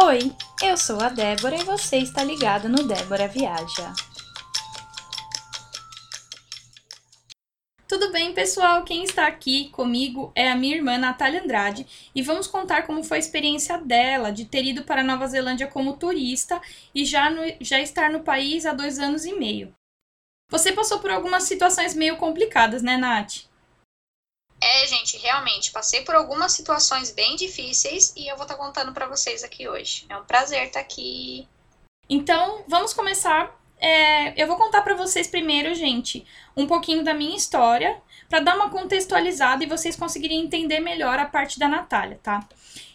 Oi, 0.00 0.32
eu 0.62 0.76
sou 0.76 1.00
a 1.00 1.08
Débora 1.08 1.56
e 1.56 1.64
você 1.64 1.96
está 1.96 2.22
ligado 2.22 2.68
no 2.68 2.84
Débora 2.84 3.26
Viaja. 3.26 3.92
Tudo 7.88 8.12
bem, 8.12 8.32
pessoal? 8.32 8.84
Quem 8.84 9.02
está 9.02 9.26
aqui 9.26 9.70
comigo 9.70 10.30
é 10.36 10.48
a 10.48 10.54
minha 10.54 10.76
irmã 10.76 10.96
Natália 10.96 11.42
Andrade 11.42 11.84
e 12.14 12.22
vamos 12.22 12.46
contar 12.46 12.86
como 12.86 13.02
foi 13.02 13.16
a 13.16 13.20
experiência 13.20 13.76
dela 13.78 14.30
de 14.30 14.44
ter 14.44 14.64
ido 14.64 14.84
para 14.84 15.02
Nova 15.02 15.26
Zelândia 15.26 15.66
como 15.66 15.96
turista 15.96 16.62
e 16.94 17.04
já, 17.04 17.28
no, 17.28 17.42
já 17.60 17.80
estar 17.80 18.08
no 18.08 18.20
país 18.20 18.66
há 18.66 18.72
dois 18.72 19.00
anos 19.00 19.24
e 19.24 19.32
meio. 19.32 19.74
Você 20.48 20.70
passou 20.70 21.00
por 21.00 21.10
algumas 21.10 21.42
situações 21.42 21.96
meio 21.96 22.16
complicadas, 22.16 22.82
né, 22.82 22.96
Nath? 22.96 23.47
É, 24.70 24.86
gente, 24.86 25.16
realmente, 25.16 25.72
passei 25.72 26.02
por 26.02 26.14
algumas 26.14 26.52
situações 26.52 27.10
bem 27.10 27.36
difíceis 27.36 28.12
e 28.14 28.30
eu 28.30 28.36
vou 28.36 28.44
estar 28.44 28.54
tá 28.54 28.62
contando 28.62 28.92
para 28.92 29.06
vocês 29.06 29.42
aqui 29.42 29.66
hoje. 29.66 30.04
É 30.10 30.16
um 30.16 30.24
prazer 30.24 30.64
estar 30.64 30.80
tá 30.80 30.80
aqui. 30.80 31.48
Então, 32.06 32.64
vamos 32.68 32.92
começar. 32.92 33.58
É, 33.80 34.40
eu 34.40 34.46
vou 34.46 34.56
contar 34.56 34.82
para 34.82 34.94
vocês 34.94 35.26
primeiro, 35.26 35.74
gente, 35.74 36.26
um 36.54 36.66
pouquinho 36.66 37.02
da 37.02 37.14
minha 37.14 37.34
história, 37.34 37.96
para 38.28 38.40
dar 38.40 38.56
uma 38.56 38.68
contextualizada 38.68 39.64
e 39.64 39.66
vocês 39.66 39.96
conseguirem 39.96 40.44
entender 40.44 40.80
melhor 40.80 41.18
a 41.18 41.24
parte 41.24 41.58
da 41.58 41.66
Natália, 41.66 42.20
tá? 42.22 42.46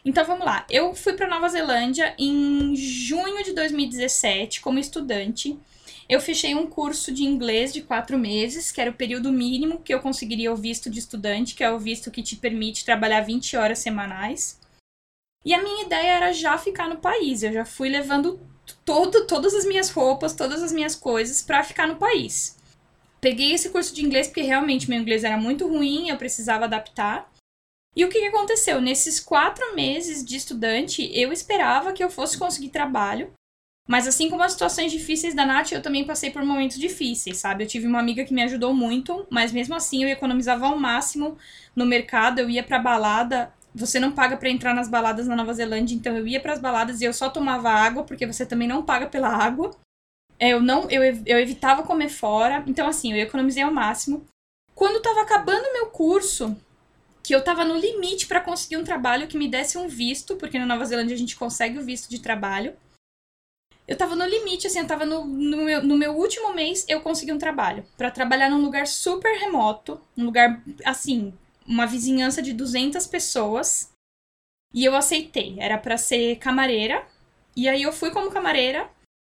Então 0.05 0.23
vamos 0.25 0.45
lá. 0.45 0.67
Eu 0.69 0.93
fui 0.93 1.13
para 1.13 1.27
Nova 1.27 1.49
Zelândia 1.49 2.13
em 2.19 2.75
junho 2.75 3.43
de 3.43 3.51
2017 3.51 4.61
como 4.61 4.77
estudante. 4.77 5.57
Eu 6.07 6.19
fechei 6.19 6.53
um 6.53 6.67
curso 6.67 7.13
de 7.13 7.23
inglês 7.23 7.71
de 7.71 7.81
quatro 7.81 8.17
meses, 8.17 8.71
que 8.71 8.81
era 8.81 8.91
o 8.91 8.95
período 8.95 9.31
mínimo 9.31 9.81
que 9.81 9.93
eu 9.93 10.01
conseguiria 10.01 10.51
o 10.51 10.55
visto 10.55 10.89
de 10.89 10.99
estudante, 10.99 11.55
que 11.55 11.63
é 11.63 11.71
o 11.71 11.79
visto 11.79 12.11
que 12.11 12.21
te 12.21 12.35
permite 12.35 12.83
trabalhar 12.83 13.21
20 13.21 13.55
horas 13.55 13.79
semanais. 13.79 14.59
E 15.45 15.53
a 15.53 15.61
minha 15.61 15.85
ideia 15.85 16.11
era 16.11 16.33
já 16.33 16.57
ficar 16.57 16.89
no 16.89 16.97
país. 16.97 17.43
Eu 17.43 17.53
já 17.53 17.65
fui 17.65 17.89
levando 17.89 18.39
todo, 18.85 19.25
todas 19.25 19.53
as 19.53 19.65
minhas 19.65 19.89
roupas, 19.89 20.33
todas 20.33 20.61
as 20.61 20.71
minhas 20.71 20.95
coisas 20.95 21.41
para 21.41 21.63
ficar 21.63 21.87
no 21.87 21.95
país. 21.95 22.57
Peguei 23.19 23.53
esse 23.53 23.69
curso 23.69 23.93
de 23.95 24.05
inglês 24.05 24.27
porque 24.27 24.41
realmente 24.41 24.89
meu 24.89 24.99
inglês 24.99 25.23
era 25.23 25.37
muito 25.37 25.67
ruim, 25.67 26.09
eu 26.09 26.17
precisava 26.17 26.65
adaptar. 26.65 27.31
E 27.95 28.03
o 28.03 28.09
que, 28.09 28.19
que 28.19 28.27
aconteceu? 28.27 28.81
Nesses 28.81 29.19
quatro 29.19 29.75
meses 29.75 30.25
de 30.25 30.35
estudante, 30.35 31.09
eu 31.13 31.31
esperava 31.31 31.93
que 31.93 32.03
eu 32.03 32.09
fosse 32.09 32.37
conseguir 32.37 32.69
trabalho 32.69 33.31
mas 33.87 34.07
assim 34.07 34.29
como 34.29 34.43
as 34.43 34.53
situações 34.53 34.91
difíceis 34.91 35.35
da 35.35 35.45
Nath, 35.45 35.73
eu 35.73 35.81
também 35.81 36.05
passei 36.05 36.31
por 36.31 36.43
momentos 36.43 36.77
difíceis, 36.77 37.37
sabe? 37.37 37.63
Eu 37.63 37.67
tive 37.67 37.85
uma 37.85 37.99
amiga 37.99 38.23
que 38.23 38.33
me 38.33 38.41
ajudou 38.43 38.73
muito, 38.73 39.27
mas 39.29 39.51
mesmo 39.51 39.75
assim 39.75 40.03
eu 40.03 40.09
economizava 40.09 40.67
ao 40.67 40.79
máximo 40.79 41.37
no 41.75 41.85
mercado, 41.85 42.39
eu 42.39 42.49
ia 42.49 42.63
pra 42.63 42.79
balada. 42.79 43.53
Você 43.75 43.99
não 43.99 44.11
paga 44.11 44.37
para 44.37 44.49
entrar 44.49 44.73
nas 44.73 44.87
baladas 44.87 45.27
na 45.27 45.35
Nova 45.35 45.53
Zelândia, 45.53 45.95
então 45.95 46.15
eu 46.15 46.25
ia 46.25 46.39
para 46.39 46.53
as 46.53 46.59
baladas 46.59 47.01
e 47.01 47.05
eu 47.05 47.13
só 47.13 47.29
tomava 47.29 47.69
água, 47.69 48.03
porque 48.03 48.25
você 48.25 48.45
também 48.45 48.67
não 48.67 48.83
paga 48.83 49.07
pela 49.07 49.27
água. 49.27 49.71
É, 50.39 50.49
eu 50.49 50.61
não, 50.61 50.89
eu, 50.89 51.03
eu 51.25 51.39
evitava 51.39 51.83
comer 51.83 52.09
fora, 52.09 52.63
então 52.65 52.87
assim, 52.87 53.11
eu 53.11 53.19
economizei 53.19 53.63
ao 53.63 53.73
máximo. 53.73 54.25
Quando 54.73 55.01
tava 55.01 55.21
acabando 55.21 55.73
meu 55.73 55.87
curso, 55.87 56.55
que 57.21 57.35
eu 57.35 57.43
tava 57.43 57.65
no 57.65 57.77
limite 57.77 58.27
para 58.27 58.41
conseguir 58.41 58.77
um 58.77 58.83
trabalho 58.83 59.27
que 59.27 59.37
me 59.37 59.47
desse 59.47 59.77
um 59.77 59.87
visto, 59.87 60.35
porque 60.37 60.57
na 60.57 60.65
Nova 60.65 60.85
Zelândia 60.85 61.15
a 61.15 61.19
gente 61.19 61.35
consegue 61.35 61.79
o 61.79 61.83
visto 61.83 62.09
de 62.09 62.19
trabalho 62.19 62.73
eu 63.87 63.97
tava 63.97 64.15
no 64.15 64.25
limite, 64.25 64.67
assim, 64.67 64.79
eu 64.79 64.87
tava 64.87 65.05
no, 65.05 65.25
no, 65.25 65.57
meu, 65.57 65.83
no 65.83 65.97
meu 65.97 66.15
último 66.15 66.53
mês, 66.53 66.85
eu 66.87 67.01
consegui 67.01 67.33
um 67.33 67.37
trabalho. 67.37 67.85
para 67.97 68.11
trabalhar 68.11 68.49
num 68.49 68.61
lugar 68.61 68.87
super 68.87 69.37
remoto, 69.37 69.99
um 70.17 70.23
lugar, 70.23 70.63
assim, 70.85 71.33
uma 71.67 71.85
vizinhança 71.85 72.41
de 72.41 72.53
200 72.53 73.05
pessoas. 73.07 73.91
E 74.73 74.85
eu 74.85 74.95
aceitei. 74.95 75.55
Era 75.59 75.77
para 75.77 75.97
ser 75.97 76.37
camareira. 76.37 77.05
E 77.55 77.67
aí 77.67 77.83
eu 77.83 77.91
fui 77.91 78.11
como 78.11 78.31
camareira. 78.31 78.89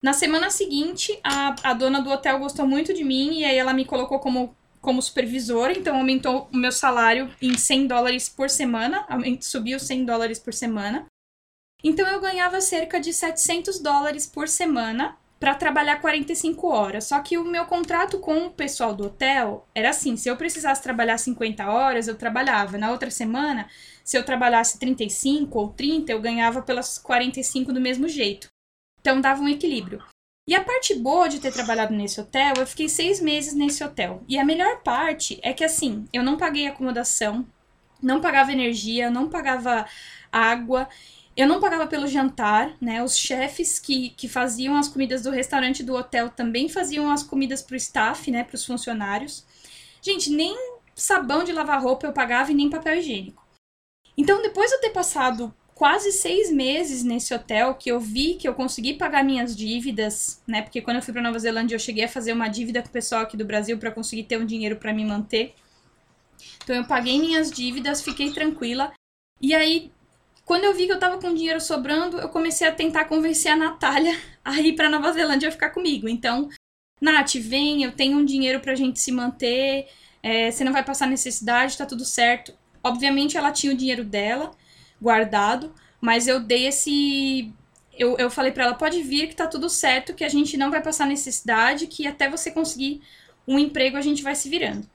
Na 0.03 0.13
semana 0.13 0.51
seguinte, 0.51 1.19
a, 1.25 1.57
a 1.71 1.75
dona 1.75 2.01
do 2.01 2.11
hotel 2.11 2.39
gostou 2.39 2.67
muito 2.67 2.93
de 2.93 3.03
mim 3.03 3.39
e 3.39 3.45
aí 3.45 3.57
ela 3.57 3.73
me 3.73 3.85
colocou 3.85 4.21
como, 4.21 4.55
como 4.81 5.03
supervisora. 5.03 5.73
Então 5.77 5.97
aumentou 5.97 6.49
o 6.53 6.57
meu 6.57 6.71
salário 6.71 7.35
em 7.41 7.57
100 7.57 7.87
dólares 7.87 8.29
por 8.29 8.49
semana. 8.49 9.07
Subiu 9.41 9.81
100 9.81 10.05
dólares 10.05 10.39
por 10.39 10.53
semana. 10.55 11.07
Então 11.85 12.09
eu 12.09 12.19
ganhava 12.19 12.63
cerca 12.63 12.99
de 12.99 13.13
700 13.13 13.79
dólares 13.79 14.27
por 14.27 14.49
semana 14.49 15.19
para 15.39 15.55
trabalhar 15.55 16.01
45 16.01 16.67
horas. 16.67 17.05
Só 17.05 17.21
que 17.21 17.37
o 17.37 17.45
meu 17.45 17.67
contrato 17.67 18.19
com 18.19 18.47
o 18.47 18.51
pessoal 18.51 18.95
do 18.95 19.05
hotel 19.05 19.69
era 19.75 19.91
assim: 19.91 20.17
se 20.17 20.27
eu 20.27 20.37
precisasse 20.39 20.83
trabalhar 20.83 21.19
50 21.19 21.71
horas, 21.71 22.09
eu 22.09 22.17
trabalhava. 22.17 22.79
Na 22.79 22.91
outra 22.91 23.11
semana, 23.11 23.69
se 24.03 24.17
eu 24.17 24.25
trabalhasse 24.25 24.79
35 24.79 25.59
ou 25.59 25.69
30, 25.69 26.11
eu 26.11 26.23
ganhava 26.23 26.63
pelas 26.63 26.97
45 26.97 27.75
do 27.75 27.81
mesmo 27.81 28.09
jeito. 28.09 28.49
Então 29.01 29.21
dava 29.21 29.43
um 29.43 29.49
equilíbrio. 29.49 30.03
E 30.49 30.55
a 30.55 30.65
parte 30.65 30.95
boa 30.95 31.29
de 31.29 31.41
ter 31.41 31.53
trabalhado 31.53 31.95
nesse 31.95 32.21
hotel, 32.21 32.55
eu 32.57 32.67
fiquei 32.67 32.89
seis 32.89 33.21
meses 33.21 33.55
nesse 33.55 33.85
hotel. 33.85 34.23
E 34.27 34.39
a 34.39 34.45
melhor 34.45 34.83
parte 34.83 35.39
é 35.43 35.53
que 35.53 35.65
assim, 35.65 36.07
eu 36.13 36.23
não 36.23 36.39
paguei 36.39 36.67
acomodação, 36.67 37.47
não 38.03 38.21
pagava 38.21 38.53
energia, 38.53 39.11
não 39.11 39.29
pagava 39.29 39.87
água. 40.31 40.89
Eu 41.37 41.49
não 41.49 41.61
pagava 41.61 41.87
pelo 41.87 42.07
jantar, 42.07 42.77
né? 42.81 43.03
Os 43.03 43.17
chefes 43.17 43.79
que, 43.79 44.11
que 44.11 44.29
faziam 44.29 44.77
as 44.77 44.89
comidas 44.89 45.23
do 45.23 45.31
restaurante 45.31 45.83
do 45.83 45.95
hotel 45.95 46.31
também 46.31 46.69
faziam 46.69 47.11
as 47.11 47.25
comidas 47.25 47.61
para 47.61 47.75
o 47.75 47.77
staff, 47.77 48.31
né? 48.31 48.45
Para 48.45 48.55
os 48.55 48.65
funcionários. 48.65 49.45
Gente, 50.01 50.31
nem 50.31 50.57
sabão 50.95 51.43
de 51.43 51.53
lavar 51.53 51.83
roupa 51.83 52.07
eu 52.07 52.13
pagava 52.13 52.53
e 52.53 52.55
nem 52.55 52.71
papel 52.71 52.99
higiênico. 52.99 53.45
Então, 54.17 54.43
depois 54.43 54.71
de 54.71 54.77
eu 54.77 54.81
ter 54.81 54.91
passado 54.91 55.53
quase 55.75 56.13
seis 56.13 56.53
meses 56.53 57.03
nesse 57.03 57.35
hotel, 57.35 57.75
que 57.75 57.91
eu 57.91 57.99
vi 57.99 58.35
que 58.35 58.47
eu 58.47 58.55
consegui 58.55 58.95
pagar 58.95 59.25
minhas 59.25 59.57
dívidas, 59.57 60.41
né? 60.47 60.63
Porque 60.63 60.81
quando 60.81 60.99
eu 60.99 61.03
fui 61.03 61.13
para 61.13 61.23
Nova 61.23 61.39
Zelândia, 61.39 61.75
eu 61.75 61.81
cheguei 61.81 62.05
a 62.05 62.09
fazer 62.09 62.33
uma 62.33 62.47
dívida 62.47 62.81
com 62.81 62.89
o 62.89 62.93
pessoal 62.93 63.23
aqui 63.23 63.37
do 63.37 63.45
Brasil 63.45 63.77
para 63.77 63.91
conseguir 63.91 64.23
ter 64.25 64.39
um 64.39 64.47
dinheiro 64.47 64.77
para 64.77 64.93
me 64.93 65.05
manter. 65.05 65.55
Então, 66.63 66.77
eu 66.77 66.85
paguei 66.85 67.19
minhas 67.19 67.51
dívidas, 67.51 68.03
fiquei 68.03 68.33
tranquila. 68.33 68.93
E 69.41 69.53
aí, 69.53 69.91
quando 70.45 70.65
eu 70.65 70.75
vi 70.75 70.87
que 70.87 70.93
eu 70.93 70.99
tava 70.99 71.19
com 71.19 71.35
dinheiro 71.35 71.61
sobrando, 71.61 72.19
eu 72.19 72.29
comecei 72.29 72.67
a 72.67 72.73
tentar 72.73 73.07
convencer 73.07 73.53
a 73.53 73.57
Natália 73.57 74.19
a 74.45 74.61
ir 74.61 74.75
pra 74.75 74.91
Nova 74.91 75.13
Zelândia 75.13 75.51
ficar 75.51 75.71
comigo. 75.71 76.09
Então, 76.09 76.49
Nath, 77.01 77.35
vem, 77.35 77.83
eu 77.83 77.93
tenho 77.93 78.19
um 78.19 78.25
dinheiro 78.25 78.61
pra 78.61 78.75
gente 78.75 79.01
se 79.01 79.11
manter, 79.11 79.89
é, 80.23 80.51
você 80.51 80.65
não 80.65 80.73
vai 80.73 80.85
passar 80.85 81.07
necessidade, 81.07 81.77
tá 81.77 81.87
tudo 81.87 82.05
certo. 82.05 82.55
Obviamente 82.83 83.37
ela 83.37 83.53
tinha 83.53 83.73
o 83.73 83.77
dinheiro 83.77 84.05
dela 84.05 84.51
guardado, 85.01 85.75
mas 86.01 86.27
eu 86.27 86.41
dei 86.41 86.67
esse. 86.67 87.53
Eu, 87.99 88.17
eu 88.19 88.31
falei 88.31 88.53
para 88.53 88.65
ela: 88.65 88.75
pode 88.75 89.03
vir 89.03 89.29
que 89.29 89.37
tá 89.37 89.47
tudo 89.47 89.69
certo, 89.69 90.15
que 90.15 90.25
a 90.25 90.29
gente 90.29 90.57
não 90.57 90.71
vai 90.71 90.83
passar 90.83 91.07
necessidade, 91.07 91.87
que 91.87 92.07
até 92.07 92.29
você 92.29 92.51
conseguir 92.51 93.03
um 93.47 93.59
emprego 93.59 93.97
a 93.97 94.03
gente 94.03 94.23
vai 94.23 94.35
se 94.35 94.49
virando. 94.49 94.89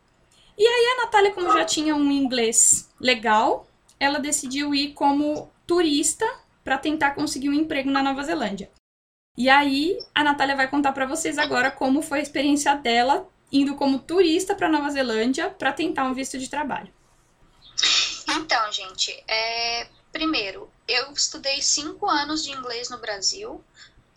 E 0.57 0.65
aí 0.65 0.97
a 0.97 1.05
Natália, 1.05 1.31
como 1.31 1.53
já 1.53 1.63
tinha 1.63 1.95
um 1.95 2.11
inglês 2.11 2.89
legal, 2.99 3.68
ela 3.99 4.19
decidiu 4.19 4.73
ir 4.73 4.93
como 4.93 5.51
turista 5.67 6.25
para 6.63 6.77
tentar 6.77 7.11
conseguir 7.11 7.49
um 7.49 7.53
emprego 7.53 7.89
na 7.89 8.01
Nova 8.01 8.23
Zelândia. 8.23 8.71
E 9.37 9.49
aí 9.49 9.97
a 10.13 10.23
Natália 10.23 10.55
vai 10.55 10.67
contar 10.67 10.91
para 10.91 11.05
vocês 11.05 11.37
agora 11.37 11.71
como 11.71 12.01
foi 12.01 12.19
a 12.19 12.21
experiência 12.21 12.75
dela 12.75 13.27
indo 13.51 13.75
como 13.75 13.99
turista 13.99 14.53
para 14.55 14.69
Nova 14.69 14.89
Zelândia 14.89 15.49
para 15.49 15.73
tentar 15.73 16.05
um 16.05 16.13
visto 16.13 16.37
de 16.37 16.49
trabalho. 16.49 16.93
Então, 18.29 18.71
gente, 18.71 19.11
é... 19.27 19.87
primeiro, 20.11 20.69
eu 20.87 21.11
estudei 21.11 21.61
cinco 21.61 22.07
anos 22.07 22.43
de 22.43 22.51
inglês 22.51 22.89
no 22.89 22.99
Brasil, 22.99 23.63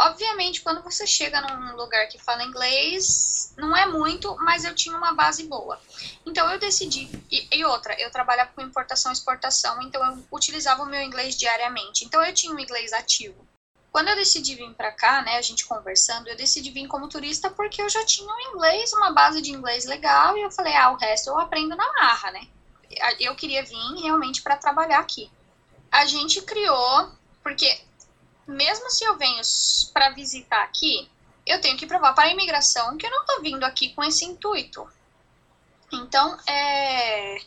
Obviamente, 0.05 0.63
quando 0.63 0.83
você 0.83 1.07
chega 1.07 1.41
num 1.41 1.77
lugar 1.77 2.09
que 2.09 2.19
fala 2.19 2.43
inglês, 2.43 3.55
não 3.57 3.77
é 3.77 3.87
muito, 3.87 4.37
mas 4.41 4.65
eu 4.65 4.75
tinha 4.75 4.97
uma 4.97 5.13
base 5.13 5.45
boa. 5.45 5.81
Então 6.27 6.51
eu 6.51 6.59
decidi. 6.59 7.09
E, 7.31 7.47
e, 7.53 7.65
outra, 7.65 7.95
eu 8.01 8.11
trabalhava 8.11 8.51
com 8.53 8.63
importação 8.63 9.13
e 9.13 9.15
exportação, 9.15 9.81
então 9.81 10.05
eu 10.05 10.25
utilizava 10.33 10.83
o 10.83 10.87
meu 10.87 11.01
inglês 11.01 11.37
diariamente. 11.37 12.05
Então 12.05 12.21
eu 12.25 12.35
tinha 12.35 12.53
um 12.53 12.59
inglês 12.59 12.93
ativo. 12.93 13.47
Quando 13.93 14.09
eu 14.09 14.17
decidi 14.17 14.57
vir 14.57 14.75
para 14.75 14.91
cá, 14.91 15.23
né, 15.23 15.37
a 15.37 15.43
gente 15.43 15.67
conversando, 15.67 16.27
eu 16.27 16.37
decidi 16.37 16.71
vir 16.71 16.89
como 16.89 17.09
turista 17.09 17.51
porque 17.51 17.81
eu 17.81 17.89
já 17.89 18.05
tinha 18.05 18.33
um 18.35 18.41
inglês, 18.55 18.93
uma 18.95 19.13
base 19.13 19.41
de 19.41 19.53
inglês 19.53 19.85
legal, 19.85 20.37
e 20.37 20.43
eu 20.43 20.51
falei, 20.51 20.75
ah, 20.75 20.91
o 20.91 20.97
resto 20.97 21.29
eu 21.29 21.39
aprendo 21.39 21.77
na 21.77 21.93
marra, 21.93 22.33
né? 22.33 22.49
Eu 23.21 23.37
queria 23.37 23.63
vir 23.63 24.03
realmente 24.03 24.43
para 24.43 24.57
trabalhar 24.57 24.99
aqui. 24.99 25.31
A 25.91 26.07
gente 26.07 26.43
criou, 26.43 27.13
porque 27.43 27.79
mesmo 28.47 28.91
se 28.91 29.05
eu 29.05 29.17
venho 29.17 29.41
para 29.93 30.11
visitar 30.11 30.63
aqui, 30.63 31.09
eu 31.47 31.61
tenho 31.61 31.77
que 31.77 31.87
provar 31.87 32.13
para 32.13 32.25
a 32.25 32.33
imigração 32.33 32.97
que 32.97 33.07
eu 33.07 33.11
não 33.11 33.21
estou 33.23 33.43
vindo 33.43 33.65
aqui 33.65 33.95
com 33.95 34.03
esse 34.03 34.25
intuito. 34.25 34.89
Então, 35.93 36.39
é, 36.47 37.39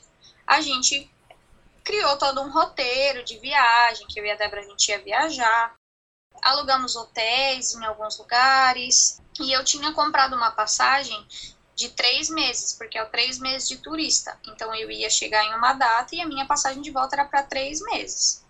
a 0.46 0.62
gente 0.62 1.10
criou 1.84 2.18
todo 2.18 2.42
um 2.42 2.52
roteiro 2.52 3.24
de 3.24 3.38
viagem, 3.40 4.08
que 4.08 4.20
eu 4.20 4.26
e 4.26 4.32
a 4.32 4.36
Débora 4.36 4.62
a 4.62 4.66
gente 4.66 4.90
ia 4.90 5.02
viajar. 5.02 5.76
Alugamos 6.42 6.96
hotéis 6.96 7.74
em 7.74 7.84
alguns 7.86 8.18
lugares. 8.18 9.22
E 9.40 9.52
eu 9.52 9.64
tinha 9.64 9.92
comprado 9.94 10.36
uma 10.36 10.52
passagem 10.52 11.26
de 11.76 11.90
três 11.90 12.30
meses, 12.30 12.74
porque 12.74 12.98
é 12.98 13.04
o 13.04 13.10
três 13.10 13.38
meses 13.40 13.68
de 13.68 13.78
turista. 13.78 14.40
Então 14.48 14.74
eu 14.74 14.90
ia 14.90 15.10
chegar 15.10 15.44
em 15.44 15.56
uma 15.56 15.74
data 15.74 16.16
e 16.16 16.22
a 16.22 16.28
minha 16.28 16.46
passagem 16.46 16.82
de 16.82 16.92
volta 16.92 17.16
era 17.16 17.26
para 17.26 17.44
três 17.44 17.82
meses. 17.82 18.45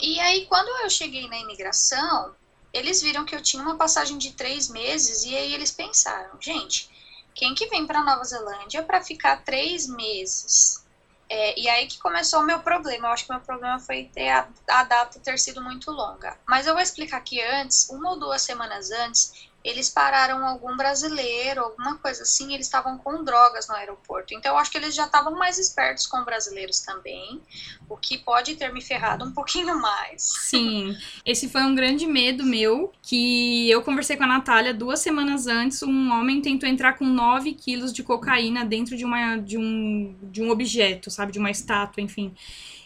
E 0.00 0.18
aí, 0.20 0.46
quando 0.46 0.68
eu 0.82 0.90
cheguei 0.90 1.28
na 1.28 1.38
imigração, 1.38 2.34
eles 2.72 3.02
viram 3.02 3.24
que 3.24 3.34
eu 3.34 3.42
tinha 3.42 3.62
uma 3.62 3.76
passagem 3.76 4.16
de 4.16 4.32
três 4.32 4.68
meses 4.68 5.24
e 5.24 5.36
aí 5.36 5.52
eles 5.52 5.70
pensaram, 5.70 6.40
gente, 6.40 6.88
quem 7.34 7.54
que 7.54 7.66
vem 7.66 7.86
para 7.86 8.04
Nova 8.04 8.24
Zelândia 8.24 8.82
para 8.82 9.02
ficar 9.02 9.44
três 9.44 9.86
meses? 9.86 10.84
É, 11.28 11.58
e 11.58 11.68
aí 11.68 11.86
que 11.86 11.98
começou 11.98 12.40
o 12.40 12.44
meu 12.44 12.58
problema. 12.58 13.06
Eu 13.06 13.12
acho 13.12 13.24
que 13.24 13.30
o 13.30 13.36
meu 13.36 13.44
problema 13.44 13.78
foi 13.78 14.04
ter 14.12 14.30
a, 14.30 14.48
a 14.68 14.82
data 14.82 15.20
ter 15.20 15.38
sido 15.38 15.62
muito 15.62 15.90
longa. 15.90 16.36
Mas 16.46 16.66
eu 16.66 16.74
vou 16.74 16.82
explicar 16.82 17.20
que 17.20 17.40
antes, 17.40 17.88
uma 17.88 18.10
ou 18.10 18.18
duas 18.18 18.42
semanas 18.42 18.90
antes, 18.90 19.48
eles 19.62 19.90
pararam 19.90 20.46
algum 20.46 20.76
brasileiro, 20.76 21.62
alguma 21.62 21.96
coisa 21.98 22.22
assim, 22.22 22.54
eles 22.54 22.66
estavam 22.66 22.96
com 22.96 23.22
drogas 23.22 23.68
no 23.68 23.74
aeroporto. 23.74 24.32
Então 24.34 24.52
eu 24.52 24.58
acho 24.58 24.70
que 24.70 24.78
eles 24.78 24.94
já 24.94 25.04
estavam 25.04 25.32
mais 25.32 25.58
espertos 25.58 26.06
com 26.06 26.24
brasileiros 26.24 26.80
também, 26.80 27.40
o 27.88 27.96
que 27.96 28.16
pode 28.16 28.56
ter 28.56 28.72
me 28.72 28.80
ferrado 28.80 29.24
um 29.24 29.32
pouquinho 29.34 29.78
mais. 29.80 30.22
Sim, 30.22 30.96
esse 31.26 31.48
foi 31.48 31.62
um 31.62 31.74
grande 31.74 32.06
medo 32.06 32.44
meu, 32.44 32.92
que 33.02 33.70
eu 33.70 33.82
conversei 33.82 34.16
com 34.16 34.24
a 34.24 34.26
Natália 34.26 34.72
duas 34.72 35.00
semanas 35.00 35.46
antes, 35.46 35.82
um 35.82 36.10
homem 36.10 36.40
tentou 36.40 36.68
entrar 36.68 36.94
com 36.94 37.04
9 37.04 37.52
quilos 37.52 37.92
de 37.92 38.02
cocaína 38.02 38.64
dentro 38.64 38.96
de, 38.96 39.04
uma, 39.04 39.36
de, 39.36 39.58
um, 39.58 40.16
de 40.22 40.42
um 40.42 40.50
objeto, 40.50 41.10
sabe, 41.10 41.32
de 41.32 41.38
uma 41.38 41.50
estátua, 41.50 42.02
enfim. 42.02 42.34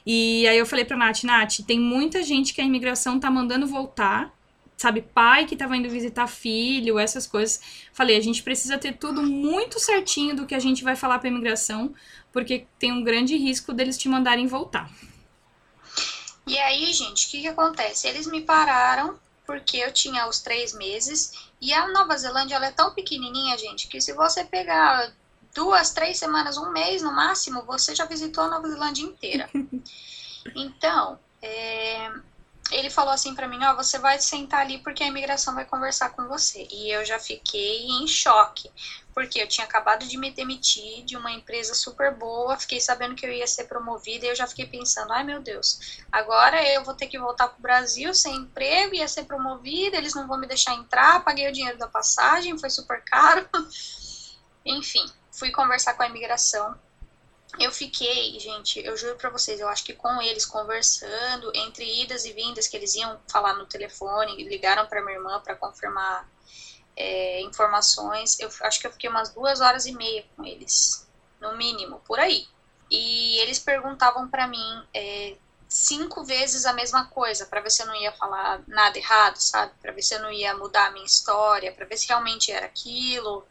E 0.06 0.46
aí 0.46 0.58
eu 0.58 0.66
falei 0.66 0.84
pra 0.84 0.96
Nath, 0.96 1.22
Nath, 1.24 1.60
tem 1.66 1.80
muita 1.80 2.22
gente 2.22 2.52
que 2.52 2.60
a 2.60 2.64
imigração 2.64 3.18
tá 3.18 3.30
mandando 3.30 3.66
voltar, 3.66 4.34
sabe, 4.76 5.02
pai 5.02 5.46
que 5.46 5.54
estava 5.54 5.76
indo 5.76 5.88
visitar 5.88 6.26
filho, 6.26 6.98
essas 6.98 7.26
coisas. 7.26 7.60
Falei, 7.92 8.16
a 8.16 8.20
gente 8.20 8.42
precisa 8.42 8.78
ter 8.78 8.96
tudo 8.96 9.22
muito 9.22 9.78
certinho 9.78 10.34
do 10.34 10.46
que 10.46 10.54
a 10.54 10.58
gente 10.58 10.82
vai 10.82 10.96
falar 10.96 11.18
para 11.18 11.28
imigração, 11.28 11.94
porque 12.32 12.66
tem 12.78 12.92
um 12.92 13.04
grande 13.04 13.36
risco 13.36 13.72
deles 13.72 13.98
te 13.98 14.08
mandarem 14.08 14.46
voltar. 14.46 14.90
E 16.46 16.58
aí, 16.58 16.92
gente, 16.92 17.26
o 17.26 17.30
que, 17.30 17.40
que 17.40 17.48
acontece? 17.48 18.06
Eles 18.06 18.26
me 18.26 18.42
pararam 18.42 19.18
porque 19.46 19.76
eu 19.78 19.92
tinha 19.92 20.26
os 20.28 20.40
três 20.40 20.72
meses 20.72 21.32
e 21.60 21.72
a 21.72 21.88
Nova 21.88 22.16
Zelândia 22.16 22.56
ela 22.56 22.66
é 22.66 22.72
tão 22.72 22.94
pequenininha, 22.94 23.56
gente, 23.58 23.88
que 23.88 24.00
se 24.00 24.12
você 24.12 24.44
pegar 24.44 25.12
duas, 25.54 25.92
três 25.92 26.18
semanas, 26.18 26.58
um 26.58 26.70
mês 26.72 27.02
no 27.02 27.12
máximo, 27.12 27.62
você 27.62 27.94
já 27.94 28.04
visitou 28.04 28.44
a 28.44 28.48
Nova 28.48 28.68
Zelândia 28.68 29.02
inteira. 29.02 29.48
Então, 30.54 31.18
é, 31.40 32.12
ele 32.70 32.88
falou 32.88 33.12
assim 33.12 33.34
para 33.34 33.46
mim, 33.46 33.62
ó, 33.62 33.72
oh, 33.72 33.76
você 33.76 33.98
vai 33.98 34.18
sentar 34.18 34.60
ali 34.60 34.78
porque 34.78 35.02
a 35.02 35.06
imigração 35.06 35.54
vai 35.54 35.64
conversar 35.64 36.10
com 36.10 36.26
você. 36.26 36.66
E 36.70 36.90
eu 36.90 37.04
já 37.04 37.18
fiquei 37.18 37.86
em 37.86 38.06
choque, 38.06 38.70
porque 39.12 39.40
eu 39.40 39.46
tinha 39.46 39.66
acabado 39.66 40.06
de 40.06 40.16
me 40.16 40.30
demitir 40.30 41.04
de 41.04 41.16
uma 41.16 41.30
empresa 41.30 41.74
super 41.74 42.14
boa, 42.14 42.58
fiquei 42.58 42.80
sabendo 42.80 43.14
que 43.14 43.26
eu 43.26 43.32
ia 43.32 43.46
ser 43.46 43.64
promovida 43.64 44.24
e 44.24 44.28
eu 44.30 44.34
já 44.34 44.46
fiquei 44.46 44.66
pensando, 44.66 45.12
ai 45.12 45.22
meu 45.22 45.40
Deus, 45.42 45.98
agora 46.10 46.62
eu 46.72 46.82
vou 46.82 46.94
ter 46.94 47.06
que 47.06 47.18
voltar 47.18 47.48
pro 47.48 47.62
Brasil 47.62 48.14
sem 48.14 48.34
emprego, 48.34 48.94
ia 48.94 49.08
ser 49.08 49.24
promovida, 49.24 49.96
eles 49.96 50.14
não 50.14 50.26
vão 50.26 50.38
me 50.38 50.46
deixar 50.46 50.74
entrar, 50.74 51.22
paguei 51.22 51.48
o 51.48 51.52
dinheiro 51.52 51.78
da 51.78 51.86
passagem, 51.86 52.58
foi 52.58 52.70
super 52.70 53.02
caro. 53.04 53.48
Enfim, 54.64 55.04
fui 55.30 55.50
conversar 55.50 55.94
com 55.94 56.02
a 56.02 56.08
imigração 56.08 56.74
eu 57.58 57.70
fiquei, 57.70 58.38
gente, 58.40 58.84
eu 58.84 58.96
juro 58.96 59.16
para 59.16 59.30
vocês, 59.30 59.60
eu 59.60 59.68
acho 59.68 59.84
que 59.84 59.92
com 59.92 60.20
eles 60.20 60.44
conversando, 60.44 61.50
entre 61.54 62.02
idas 62.02 62.24
e 62.24 62.32
vindas, 62.32 62.66
que 62.66 62.76
eles 62.76 62.94
iam 62.94 63.20
falar 63.30 63.54
no 63.54 63.66
telefone, 63.66 64.42
ligaram 64.44 64.86
para 64.86 65.02
minha 65.02 65.16
irmã 65.16 65.40
para 65.40 65.54
confirmar 65.54 66.28
é, 66.96 67.40
informações, 67.42 68.38
eu 68.40 68.50
acho 68.62 68.80
que 68.80 68.86
eu 68.86 68.92
fiquei 68.92 69.08
umas 69.08 69.30
duas 69.30 69.60
horas 69.60 69.86
e 69.86 69.92
meia 69.92 70.24
com 70.36 70.44
eles, 70.44 71.08
no 71.40 71.56
mínimo, 71.56 72.00
por 72.06 72.18
aí. 72.18 72.46
E 72.90 73.38
eles 73.38 73.58
perguntavam 73.58 74.28
para 74.28 74.46
mim 74.46 74.86
é, 74.92 75.36
cinco 75.68 76.24
vezes 76.24 76.66
a 76.66 76.72
mesma 76.72 77.06
coisa, 77.06 77.46
para 77.46 77.60
ver 77.60 77.70
se 77.70 77.82
eu 77.82 77.86
não 77.86 77.94
ia 77.94 78.12
falar 78.12 78.62
nada 78.66 78.98
errado, 78.98 79.36
sabe? 79.36 79.72
Para 79.80 79.92
ver 79.92 80.02
se 80.02 80.14
eu 80.14 80.20
não 80.20 80.30
ia 80.30 80.56
mudar 80.56 80.86
a 80.86 80.90
minha 80.90 81.06
história, 81.06 81.72
para 81.72 81.86
ver 81.86 81.96
se 81.96 82.08
realmente 82.08 82.52
era 82.52 82.66
aquilo 82.66 83.46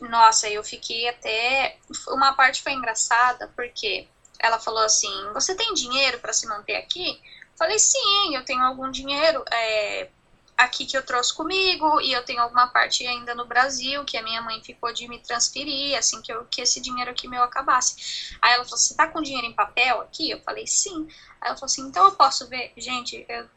nossa, 0.00 0.48
eu 0.48 0.62
fiquei 0.62 1.08
até. 1.08 1.76
Uma 2.08 2.32
parte 2.34 2.62
foi 2.62 2.72
engraçada, 2.72 3.50
porque 3.56 4.06
ela 4.38 4.58
falou 4.58 4.82
assim: 4.82 5.12
Você 5.34 5.54
tem 5.54 5.74
dinheiro 5.74 6.18
para 6.20 6.32
se 6.32 6.46
manter 6.46 6.76
aqui? 6.76 7.20
Falei: 7.56 7.78
Sim, 7.78 8.34
eu 8.34 8.44
tenho 8.44 8.62
algum 8.62 8.90
dinheiro 8.90 9.44
é, 9.50 10.08
aqui 10.56 10.86
que 10.86 10.96
eu 10.96 11.04
trouxe 11.04 11.34
comigo, 11.34 12.00
e 12.00 12.12
eu 12.12 12.24
tenho 12.24 12.40
alguma 12.40 12.68
parte 12.68 13.06
ainda 13.06 13.34
no 13.34 13.46
Brasil, 13.46 14.04
que 14.04 14.16
a 14.16 14.22
minha 14.22 14.40
mãe 14.42 14.62
ficou 14.62 14.92
de 14.92 15.08
me 15.08 15.18
transferir, 15.18 15.98
assim 15.98 16.22
que, 16.22 16.32
eu, 16.32 16.44
que 16.44 16.60
esse 16.60 16.80
dinheiro 16.80 17.10
aqui 17.10 17.26
meu 17.26 17.42
acabasse. 17.42 18.36
Aí 18.40 18.52
ela 18.52 18.64
falou: 18.64 18.78
Você 18.78 18.94
tá 18.94 19.08
com 19.08 19.20
dinheiro 19.20 19.46
em 19.46 19.52
papel 19.52 20.00
aqui? 20.00 20.30
Eu 20.30 20.40
falei: 20.40 20.66
Sim. 20.66 21.08
Aí 21.40 21.48
ela 21.48 21.56
falou 21.56 21.66
assim: 21.66 21.82
Então 21.82 22.04
eu 22.04 22.12
posso 22.12 22.46
ver? 22.48 22.72
Gente, 22.76 23.26
eu 23.28 23.48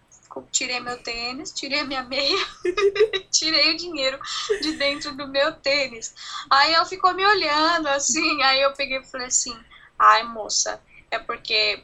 tirei 0.52 0.80
meu 0.80 1.02
tênis, 1.02 1.52
tirei 1.52 1.84
minha 1.84 2.04
meia, 2.08 2.46
tirei 3.32 3.74
o 3.74 3.78
dinheiro 3.78 4.20
de 4.62 4.74
dentro 4.74 5.16
do 5.16 5.28
meu 5.28 5.52
tênis. 5.54 6.14
Aí 6.50 6.74
ela 6.74 6.86
ficou 6.86 7.14
me 7.14 7.26
olhando 7.26 7.88
assim, 7.88 8.42
aí 8.44 8.62
eu 8.62 8.72
peguei 8.74 9.00
e 9.00 9.04
falei 9.04 9.28
assim: 9.28 9.58
ai 9.98 10.24
moça, 10.24 10.82
é 11.10 11.20
porque 11.20 11.84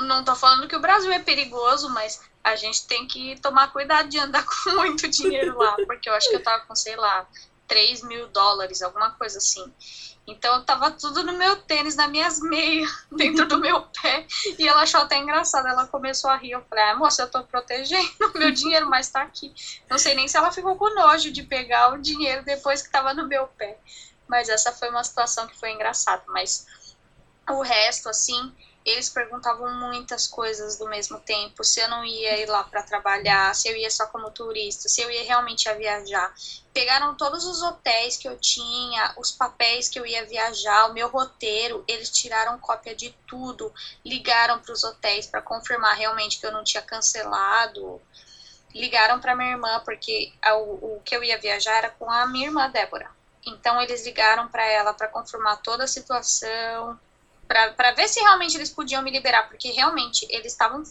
não 0.00 0.24
tô 0.24 0.34
falando 0.34 0.68
que 0.68 0.76
o 0.76 0.80
Brasil 0.80 1.12
é 1.12 1.18
perigoso, 1.18 1.88
mas 1.90 2.20
a 2.42 2.56
gente 2.56 2.86
tem 2.86 3.06
que 3.06 3.38
tomar 3.40 3.72
cuidado 3.72 4.08
de 4.08 4.18
andar 4.18 4.44
com 4.46 4.70
muito 4.76 5.08
dinheiro 5.08 5.56
lá, 5.58 5.76
porque 5.86 6.08
eu 6.08 6.14
acho 6.14 6.28
que 6.28 6.36
eu 6.36 6.42
tava 6.42 6.64
com, 6.64 6.74
sei 6.74 6.96
lá, 6.96 7.26
3 7.68 8.02
mil 8.02 8.28
dólares, 8.28 8.82
alguma 8.82 9.10
coisa 9.12 9.38
assim. 9.38 9.64
Então 10.26 10.64
tava 10.64 10.90
tudo 10.90 11.24
no 11.24 11.32
meu 11.32 11.56
tênis, 11.62 11.96
nas 11.96 12.10
minhas 12.10 12.40
meias, 12.40 12.88
dentro 13.10 13.46
do 13.46 13.58
meu 13.58 13.82
pé. 13.82 14.26
E 14.58 14.68
ela 14.68 14.82
achou 14.82 15.00
até 15.00 15.18
engraçado. 15.18 15.66
Ela 15.66 15.86
começou 15.86 16.30
a 16.30 16.36
rir. 16.36 16.52
Eu 16.52 16.62
falei, 16.62 16.84
ah, 16.84 16.94
moça, 16.94 17.22
eu 17.22 17.30
tô 17.30 17.42
protegendo 17.44 18.08
meu 18.34 18.50
dinheiro, 18.52 18.88
mas 18.88 19.10
tá 19.10 19.22
aqui. 19.22 19.52
Não 19.90 19.98
sei 19.98 20.14
nem 20.14 20.28
se 20.28 20.36
ela 20.36 20.52
ficou 20.52 20.76
com 20.76 20.94
nojo 20.94 21.32
de 21.32 21.42
pegar 21.42 21.92
o 21.92 21.98
dinheiro 21.98 22.44
depois 22.44 22.82
que 22.82 22.90
tava 22.90 23.12
no 23.12 23.26
meu 23.26 23.46
pé. 23.48 23.78
Mas 24.28 24.48
essa 24.48 24.72
foi 24.72 24.90
uma 24.90 25.02
situação 25.02 25.46
que 25.48 25.58
foi 25.58 25.72
engraçada. 25.72 26.22
Mas 26.28 26.66
o 27.50 27.60
resto, 27.60 28.08
assim, 28.08 28.54
eles 28.84 29.08
perguntavam 29.08 29.72
muitas 29.74 30.26
coisas 30.26 30.76
do 30.76 30.88
mesmo 30.88 31.20
tempo, 31.20 31.62
se 31.62 31.80
eu 31.80 31.88
não 31.88 32.04
ia 32.04 32.38
ir 32.38 32.46
lá 32.46 32.64
para 32.64 32.82
trabalhar, 32.82 33.54
se 33.54 33.68
eu 33.68 33.76
ia 33.76 33.90
só 33.90 34.06
como 34.06 34.30
turista, 34.30 34.88
se 34.88 35.00
eu 35.00 35.10
ia 35.10 35.24
realmente 35.24 35.68
a 35.68 35.74
viajar. 35.74 36.34
Pegaram 36.72 37.14
todos 37.14 37.44
os 37.44 37.62
hotéis 37.62 38.16
que 38.16 38.26
eu 38.26 38.36
tinha, 38.38 39.14
os 39.16 39.30
papéis 39.30 39.88
que 39.88 39.98
eu 39.98 40.06
ia 40.06 40.26
viajar, 40.26 40.86
o 40.86 40.94
meu 40.94 41.08
roteiro, 41.08 41.84
eles 41.86 42.10
tiraram 42.10 42.58
cópia 42.58 42.94
de 42.94 43.10
tudo, 43.26 43.72
ligaram 44.04 44.58
para 44.58 44.72
os 44.72 44.82
hotéis 44.82 45.26
para 45.26 45.42
confirmar 45.42 45.96
realmente 45.96 46.38
que 46.38 46.46
eu 46.46 46.52
não 46.52 46.64
tinha 46.64 46.82
cancelado. 46.82 48.00
Ligaram 48.74 49.20
para 49.20 49.36
minha 49.36 49.50
irmã 49.50 49.80
porque 49.84 50.32
o, 50.54 50.96
o 50.96 51.02
que 51.04 51.14
eu 51.14 51.22
ia 51.22 51.38
viajar 51.38 51.76
era 51.76 51.90
com 51.90 52.10
a 52.10 52.26
minha 52.26 52.46
irmã 52.46 52.70
Débora. 52.70 53.10
Então 53.46 53.80
eles 53.80 54.04
ligaram 54.04 54.48
para 54.48 54.64
ela 54.64 54.94
para 54.94 55.08
confirmar 55.08 55.60
toda 55.60 55.84
a 55.84 55.88
situação, 55.88 56.98
para 57.76 57.92
ver 57.92 58.08
se 58.08 58.20
realmente 58.20 58.56
eles 58.56 58.70
podiam 58.70 59.02
me 59.02 59.10
liberar, 59.10 59.48
porque 59.48 59.70
realmente 59.70 60.26
eles 60.30 60.52
estavam. 60.52 60.82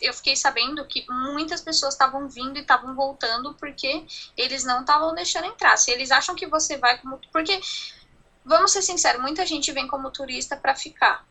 Eu 0.00 0.14
fiquei 0.14 0.36
sabendo 0.36 0.84
que 0.86 1.04
muitas 1.10 1.60
pessoas 1.60 1.94
estavam 1.94 2.28
vindo 2.28 2.56
e 2.56 2.60
estavam 2.60 2.94
voltando 2.94 3.54
porque 3.54 4.06
eles 4.36 4.64
não 4.64 4.80
estavam 4.80 5.14
deixando 5.14 5.46
entrar. 5.46 5.76
Se 5.76 5.90
eles 5.90 6.10
acham 6.10 6.34
que 6.34 6.46
você 6.46 6.76
vai 6.76 6.98
como. 6.98 7.20
Porque, 7.32 7.60
vamos 8.44 8.72
ser 8.72 8.82
sinceros, 8.82 9.20
muita 9.20 9.44
gente 9.44 9.72
vem 9.72 9.88
como 9.88 10.10
turista 10.10 10.56
para 10.56 10.74
ficar. 10.74 11.26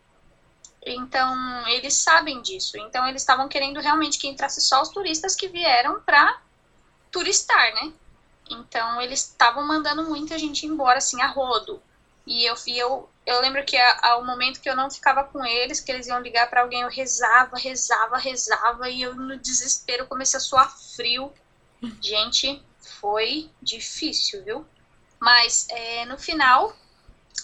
Então, 0.86 1.68
eles 1.68 1.96
sabem 1.96 2.42
disso. 2.42 2.78
Então, 2.78 3.08
eles 3.08 3.22
estavam 3.22 3.48
querendo 3.48 3.80
realmente 3.80 4.20
que 4.20 4.28
entrasse 4.28 4.62
só 4.62 4.82
os 4.82 4.90
turistas 4.90 5.36
que 5.36 5.48
vieram 5.48 6.00
para 6.02 6.40
turistar, 7.12 7.74
né? 7.76 7.94
Então, 8.50 9.02
eles 9.02 9.22
estavam 9.22 9.66
mandando 9.66 10.04
muita 10.04 10.38
gente 10.38 10.68
embora, 10.68 11.00
assim, 11.00 11.20
a 11.22 11.28
rodo. 11.28 11.82
E 12.26 12.44
eu, 12.46 12.56
eu, 12.68 13.10
eu 13.26 13.42
lembro 13.42 13.64
que 13.64 13.78
ao 13.78 14.26
momento 14.26 14.60
que 14.60 14.70
eu 14.70 14.76
não 14.76 14.90
ficava 14.90 15.24
com 15.24 15.46
eles, 15.46 15.80
que 15.80 15.92
eles 15.92 16.08
iam 16.08 16.20
ligar 16.20 16.50
para 16.50 16.62
alguém, 16.62 16.82
eu 16.82 16.90
rezava, 16.90 17.58
rezava, 17.58 18.18
rezava, 18.18 18.90
e 18.90 19.04
eu 19.04 19.14
no 19.14 19.38
desespero 19.38 20.08
comecei 20.08 20.38
a 20.38 20.42
suar 20.42 20.76
frio. 20.96 21.32
Gente, 22.02 22.64
foi 23.00 23.50
difícil, 23.62 24.44
viu? 24.44 24.66
Mas 25.20 25.68
é, 25.70 26.06
no 26.06 26.18
final, 26.18 26.76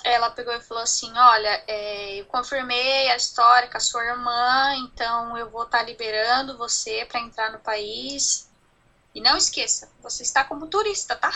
ela 0.03 0.31
pegou 0.31 0.53
e 0.53 0.61
falou 0.61 0.83
assim: 0.83 1.11
Olha, 1.15 1.63
é, 1.67 2.21
eu 2.21 2.25
confirmei 2.25 3.09
a 3.11 3.15
história 3.15 3.69
com 3.69 3.77
a 3.77 3.81
sua 3.81 4.03
irmã, 4.03 4.75
então 4.77 5.37
eu 5.37 5.49
vou 5.49 5.63
estar 5.63 5.79
tá 5.79 5.83
liberando 5.83 6.57
você 6.57 7.05
para 7.05 7.19
entrar 7.19 7.51
no 7.51 7.59
país. 7.59 8.49
E 9.13 9.21
não 9.21 9.35
esqueça, 9.35 9.91
você 10.01 10.23
está 10.23 10.43
como 10.43 10.67
turista, 10.67 11.15
tá? 11.15 11.31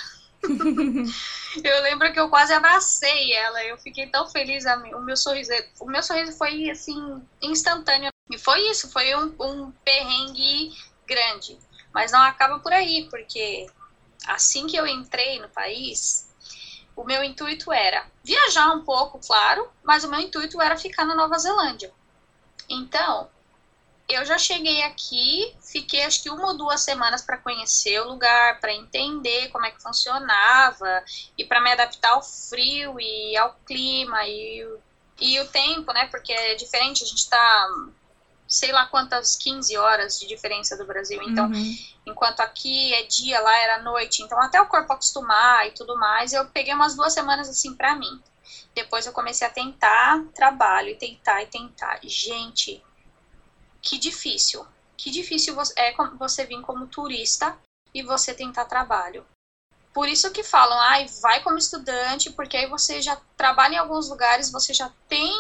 eu 1.64 1.82
lembro 1.84 2.12
que 2.12 2.20
eu 2.20 2.30
quase 2.30 2.54
abracei 2.54 3.34
ela, 3.34 3.64
eu 3.64 3.78
fiquei 3.78 4.08
tão 4.08 4.30
feliz, 4.30 4.66
o 4.94 5.02
meu 5.02 5.18
sorriso, 5.18 5.52
o 5.80 5.86
meu 5.86 6.04
sorriso 6.04 6.38
foi 6.38 6.70
assim 6.70 7.22
instantâneo. 7.42 8.10
E 8.30 8.38
foi 8.38 8.60
isso, 8.70 8.92
foi 8.92 9.16
um, 9.16 9.34
um 9.40 9.72
perrengue 9.84 10.76
grande. 11.08 11.58
Mas 11.94 12.12
não 12.12 12.22
acaba 12.22 12.60
por 12.60 12.74
aí, 12.74 13.08
porque 13.10 13.68
assim 14.28 14.68
que 14.68 14.76
eu 14.76 14.88
entrei 14.88 15.40
no 15.40 15.50
país, 15.50 16.28
o 16.96 17.04
meu 17.04 17.24
intuito 17.24 17.72
era 17.72 18.06
viajar 18.24 18.74
um 18.74 18.84
pouco, 18.84 19.20
claro, 19.20 19.70
mas 19.84 20.04
o 20.04 20.10
meu 20.10 20.20
intuito 20.20 20.62
era 20.62 20.78
ficar 20.78 21.06
na 21.06 21.16
Nova 21.16 21.38
Zelândia. 21.38 21.94
Então, 22.70 23.30
eu 24.08 24.24
já 24.24 24.38
cheguei 24.38 24.84
aqui, 24.84 25.56
fiquei 25.62 26.04
acho 26.04 26.22
que 26.22 26.30
uma 26.30 26.48
ou 26.50 26.58
duas 26.58 26.82
semanas 26.82 27.24
para 27.24 27.38
conhecer 27.38 28.00
o 28.02 28.08
lugar, 28.08 28.60
para 28.60 28.74
entender 28.74 29.50
como 29.50 29.66
é 29.66 29.72
que 29.72 29.82
funcionava 29.82 31.04
e 31.38 31.44
para 31.44 31.60
me 31.62 31.72
adaptar 31.72 32.12
ao 32.12 32.22
frio 32.22 33.00
e 33.00 33.36
ao 33.36 33.56
clima 33.66 34.28
e, 34.28 34.68
e 35.20 35.40
o 35.40 35.48
tempo, 35.48 35.92
né? 35.92 36.08
Porque 36.08 36.32
é 36.32 36.54
diferente, 36.56 37.04
a 37.04 37.08
gente 37.08 37.20
está 37.20 37.68
sei 38.48 38.72
lá 38.72 38.86
quantas 38.86 39.36
15 39.36 39.76
horas 39.78 40.20
de 40.20 40.28
diferença 40.28 40.78
do 40.78 40.86
Brasil. 40.86 41.22
Então, 41.24 41.48
uhum. 41.48 41.78
enquanto 42.06 42.42
aqui 42.42 42.94
é 42.94 43.04
dia, 43.04 43.40
lá 43.40 43.58
era 43.58 43.82
noite. 43.82 44.22
Então, 44.22 44.40
até 44.40 44.62
o 44.62 44.68
corpo 44.68 44.94
acostumar 44.94 45.68
e 45.68 45.72
tudo 45.72 45.98
mais, 45.98 46.32
eu 46.32 46.46
peguei 46.50 46.74
umas 46.74 46.96
duas 46.96 47.14
semanas 47.14 47.50
assim 47.50 47.74
para 47.74 47.96
mim. 47.96 48.22
Depois 48.74 49.06
eu 49.06 49.14
comecei 49.14 49.48
a 49.48 49.50
tentar 49.50 50.24
trabalho 50.36 50.90
e 50.90 50.96
tentar 50.96 51.42
e 51.42 51.48
tentar. 51.48 52.00
Gente, 52.04 52.84
que 53.86 54.00
difícil. 54.00 54.66
Que 54.98 55.12
difícil 55.12 55.56
é 55.78 55.94
você 56.18 56.46
vir 56.46 56.62
como 56.62 56.88
turista 56.88 57.58
e 57.94 58.02
você 58.02 58.34
tentar 58.34 58.66
trabalho. 58.66 59.26
Por 59.94 60.10
isso 60.10 60.32
que 60.32 60.44
falam, 60.44 60.78
ai, 60.78 61.08
vai 61.22 61.42
como 61.42 61.58
estudante, 61.58 62.32
porque 62.32 62.58
aí 62.58 62.68
você 62.68 63.02
já 63.02 63.16
trabalha 63.38 63.76
em 63.76 63.78
alguns 63.78 64.10
lugares, 64.10 64.52
você 64.52 64.74
já 64.74 64.92
tem 65.08 65.32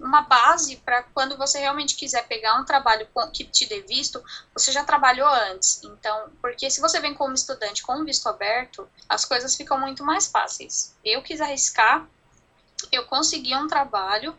uma 0.00 0.22
base 0.22 0.76
para 0.76 1.02
quando 1.02 1.36
você 1.36 1.58
realmente 1.58 1.96
quiser 1.96 2.26
pegar 2.28 2.54
um 2.54 2.64
trabalho 2.64 3.08
que 3.34 3.44
te 3.44 3.66
dê 3.66 3.82
visto, 3.82 4.22
você 4.54 4.70
já 4.70 4.84
trabalhou 4.84 5.28
antes. 5.28 5.82
Então, 5.82 6.30
porque 6.40 6.70
se 6.70 6.80
você 6.80 7.00
vem 7.00 7.14
como 7.14 7.34
estudante 7.34 7.82
com 7.82 8.04
visto 8.04 8.28
aberto, 8.28 8.88
as 9.08 9.24
coisas 9.24 9.56
ficam 9.56 9.78
muito 9.78 10.04
mais 10.04 10.28
fáceis. 10.28 10.94
Eu 11.04 11.20
quis 11.20 11.40
arriscar, 11.40 12.08
eu 12.92 13.04
consegui 13.06 13.54
um 13.56 13.66
trabalho, 13.66 14.38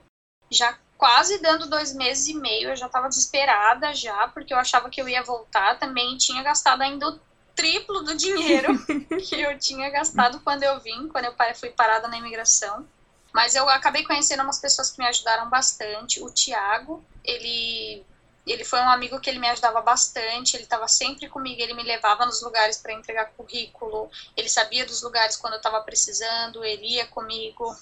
já 0.50 0.80
quase 1.00 1.38
dando 1.40 1.66
dois 1.70 1.94
meses 1.94 2.28
e 2.28 2.34
meio, 2.34 2.70
eu 2.70 2.76
já 2.76 2.88
estava 2.88 3.08
desesperada 3.08 3.96
já, 3.96 4.28
porque 4.28 4.54
eu 4.54 4.58
achava 4.58 4.90
que 4.90 5.02
eu 5.02 5.08
ia 5.08 5.24
voltar 5.24 5.80
também, 5.80 6.18
tinha 6.18 6.44
gastado 6.44 6.82
ainda 6.82 7.08
o 7.08 7.20
triplo 7.56 8.04
do 8.04 8.16
dinheiro 8.18 8.78
que 9.18 9.40
eu 9.40 9.58
tinha 9.58 9.90
gastado 9.90 10.42
quando 10.42 10.64
eu 10.64 10.78
vim, 10.82 11.08
quando 11.08 11.24
eu 11.24 11.34
fui 11.56 11.70
parada 11.70 12.10
na 12.10 12.18
imigração. 12.18 12.86
Mas 13.34 13.56
eu 13.56 13.70
acabei 13.70 14.04
conhecendo 14.04 14.44
umas 14.44 14.60
pessoas 14.60 14.92
que 14.92 15.00
me 15.00 15.08
ajudaram 15.08 15.50
bastante. 15.50 16.22
O 16.22 16.30
Tiago, 16.32 17.02
ele 17.24 18.06
ele 18.46 18.66
foi 18.66 18.80
um 18.80 18.90
amigo 18.90 19.20
que 19.20 19.30
ele 19.30 19.40
me 19.40 19.48
ajudava 19.48 19.80
bastante, 19.80 20.56
ele 20.56 20.64
estava 20.64 20.88
sempre 20.88 21.30
comigo, 21.30 21.62
ele 21.62 21.76
me 21.76 21.84
levava 21.84 22.26
nos 22.26 22.42
lugares 22.42 22.78
para 22.78 22.94
entregar 22.94 23.32
currículo, 23.38 24.10
ele 24.36 24.50
sabia 24.50 24.86
dos 24.86 25.04
lugares 25.04 25.36
quando 25.36 25.54
eu 25.54 25.58
estava 25.58 25.80
precisando, 25.82 26.66
ele 26.66 26.96
ia 26.96 27.06
comigo. 27.06 27.78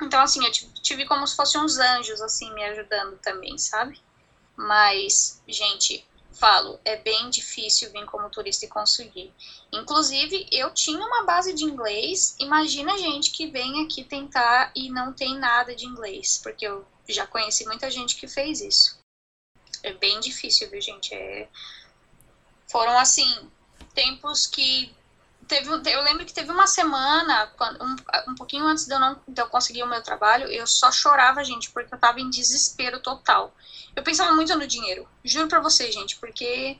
Então, 0.00 0.20
assim, 0.20 0.44
eu 0.44 0.52
tive 0.52 1.06
como 1.06 1.26
se 1.26 1.34
fossem 1.34 1.60
uns 1.60 1.78
anjos, 1.78 2.20
assim, 2.20 2.52
me 2.52 2.62
ajudando 2.64 3.18
também, 3.18 3.56
sabe? 3.56 4.00
Mas, 4.54 5.42
gente, 5.48 6.06
falo, 6.32 6.78
é 6.84 6.96
bem 6.96 7.30
difícil 7.30 7.90
vir 7.90 8.04
como 8.04 8.28
turista 8.28 8.66
e 8.66 8.68
conseguir. 8.68 9.32
Inclusive, 9.72 10.46
eu 10.52 10.72
tinha 10.72 11.04
uma 11.04 11.24
base 11.24 11.54
de 11.54 11.64
inglês. 11.64 12.36
Imagina 12.38 12.98
gente 12.98 13.30
que 13.30 13.46
vem 13.46 13.84
aqui 13.84 14.04
tentar 14.04 14.70
e 14.74 14.90
não 14.90 15.12
tem 15.12 15.38
nada 15.38 15.74
de 15.74 15.86
inglês, 15.86 16.38
porque 16.42 16.66
eu 16.66 16.86
já 17.08 17.26
conheci 17.26 17.64
muita 17.64 17.90
gente 17.90 18.16
que 18.16 18.28
fez 18.28 18.60
isso. 18.60 18.98
É 19.82 19.92
bem 19.92 20.20
difícil, 20.20 20.68
viu, 20.70 20.80
gente? 20.80 21.14
É... 21.14 21.48
Foram, 22.68 22.98
assim, 22.98 23.50
tempos 23.94 24.46
que 24.46 24.94
teve, 25.46 25.68
eu 25.70 26.02
lembro 26.02 26.24
que 26.24 26.32
teve 26.32 26.50
uma 26.50 26.66
semana, 26.66 27.50
um, 27.80 28.30
um 28.30 28.34
pouquinho 28.34 28.66
antes 28.66 28.86
de 28.86 28.94
eu, 28.94 28.98
não, 28.98 29.20
de 29.26 29.40
eu 29.40 29.46
conseguir 29.48 29.82
o 29.82 29.88
meu 29.88 30.02
trabalho, 30.02 30.46
eu 30.46 30.66
só 30.66 30.90
chorava, 30.92 31.42
gente, 31.44 31.70
porque 31.70 31.94
eu 31.94 31.98
tava 31.98 32.20
em 32.20 32.30
desespero 32.30 33.00
total. 33.00 33.54
Eu 33.94 34.02
pensava 34.02 34.32
muito 34.34 34.54
no 34.56 34.66
dinheiro, 34.66 35.08
juro 35.24 35.48
pra 35.48 35.60
vocês, 35.60 35.94
gente, 35.94 36.16
porque 36.16 36.78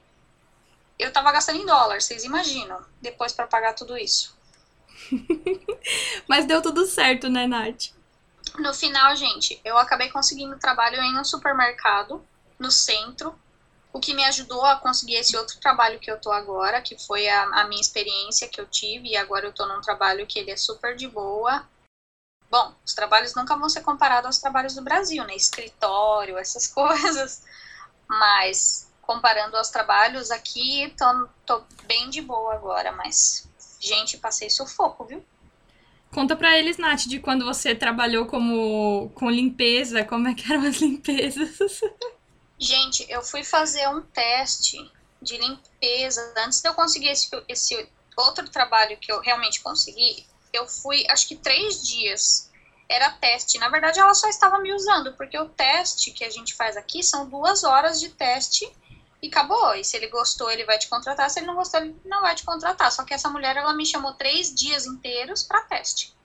eu 0.99 1.13
tava 1.13 1.33
gastando 1.33 1.59
em 1.59 1.67
dólar, 1.67 2.01
vocês 2.01 2.25
imaginam, 2.25 2.85
depois 3.01 3.33
para 3.33 3.47
pagar 3.47 3.75
tudo 3.75 3.97
isso. 3.97 4.37
Mas 6.29 6.47
deu 6.47 6.61
tudo 6.61 6.87
certo, 6.87 7.29
né, 7.29 7.47
Nath? 7.47 7.91
No 8.59 8.73
final, 8.73 9.15
gente, 9.17 9.61
eu 9.65 9.77
acabei 9.77 10.09
conseguindo 10.11 10.59
trabalho 10.59 11.01
em 11.03 11.19
um 11.19 11.25
supermercado 11.25 12.25
no 12.59 12.71
centro, 12.71 13.39
o 13.97 14.01
que 14.01 14.13
me 14.13 14.23
ajudou 14.25 14.63
a 14.67 14.77
conseguir 14.77 15.15
esse 15.15 15.35
outro 15.37 15.59
trabalho 15.59 15.99
que 15.99 16.11
eu 16.11 16.21
tô 16.21 16.31
agora, 16.31 16.83
que 16.83 16.99
foi 16.99 17.27
a, 17.29 17.45
a 17.45 17.65
minha 17.67 17.81
experiência 17.81 18.47
que 18.47 18.61
eu 18.61 18.67
tive, 18.67 19.09
e 19.09 19.17
agora 19.17 19.47
eu 19.47 19.55
tô 19.55 19.67
num 19.67 19.81
trabalho 19.81 20.27
que 20.27 20.39
ele 20.39 20.51
é 20.51 20.57
super 20.57 20.95
de 20.95 21.09
boa. 21.09 21.67
Bom, 22.51 22.75
os 22.85 22.93
trabalhos 22.93 23.35
nunca 23.35 23.57
vão 23.57 23.71
ser 23.71 23.81
comparados 23.81 24.27
aos 24.27 24.39
trabalhos 24.39 24.75
do 24.75 24.83
Brasil, 24.83 25.25
né? 25.25 25.35
Escritório, 25.35 26.37
essas 26.39 26.67
coisas. 26.67 27.43
Mas 28.07 28.93
comparando 29.01 29.57
aos 29.57 29.71
trabalhos 29.71 30.31
aqui, 30.31 30.95
tô, 30.99 31.29
tô 31.47 31.65
bem 31.85 32.11
de 32.11 32.21
boa 32.21 32.55
agora, 32.55 32.93
mas 32.93 33.49
gente, 33.81 34.19
passei 34.19 34.51
sufoco, 34.51 35.07
viu? 35.07 35.25
Conta 36.13 36.37
pra 36.37 36.59
eles, 36.59 36.77
Nath, 36.77 37.07
de 37.07 37.19
quando 37.19 37.47
você 37.47 37.75
trabalhou 37.75 38.27
como 38.27 39.11
com 39.15 39.31
limpeza, 39.31 40.05
como 40.05 40.29
é 40.29 40.35
que 40.35 40.53
eram 40.53 40.67
as 40.67 40.77
limpezas? 40.83 41.81
Gente, 42.59 43.05
eu 43.11 43.23
fui 43.23 43.45
fazer 43.45 43.87
um 43.89 44.01
teste 44.01 44.91
de 45.21 45.37
limpeza 45.37 46.35
antes 46.39 46.61
de 46.61 46.69
eu 46.69 46.75
conseguir 46.75 47.09
esse, 47.09 47.29
esse 47.49 47.89
outro 48.17 48.49
trabalho 48.49 48.97
que 48.99 49.13
eu 49.13 49.21
realmente 49.21 49.61
consegui. 49.61 50.27
Eu 50.53 50.67
fui, 50.67 51.05
acho 51.11 51.29
que 51.29 51.37
três 51.37 51.83
dias. 51.87 52.51
Era 52.89 53.11
teste. 53.11 53.59
Na 53.59 53.69
verdade, 53.69 53.99
ela 53.99 54.15
só 54.15 54.29
estava 54.29 54.61
me 54.61 54.73
usando, 54.73 55.13
porque 55.15 55.37
o 55.37 55.49
teste 55.49 56.13
que 56.13 56.25
a 56.25 56.31
gente 56.31 56.55
faz 56.55 56.77
aqui 56.77 57.03
são 57.03 57.29
duas 57.29 57.65
horas 57.65 57.99
de 57.99 58.11
teste 58.11 58.65
e 59.21 59.27
acabou. 59.27 59.75
E 59.75 59.85
se 59.85 59.97
ele 59.97 60.07
gostou, 60.07 60.49
ele 60.51 60.65
vai 60.65 60.79
te 60.79 60.89
contratar. 60.89 61.29
Se 61.29 61.41
ele 61.41 61.47
não 61.47 61.57
gostou, 61.57 61.81
ele 61.81 61.97
não 62.05 62.21
vai 62.21 62.35
te 62.37 62.45
contratar. 62.45 62.93
Só 62.93 63.05
que 63.05 63.13
essa 63.13 63.29
mulher, 63.29 63.57
ela 63.57 63.75
me 63.75 63.85
chamou 63.85 64.15
três 64.15 64.55
dias 64.55 64.87
inteiros 64.87 65.43
para 65.43 65.63
teste. 65.63 66.17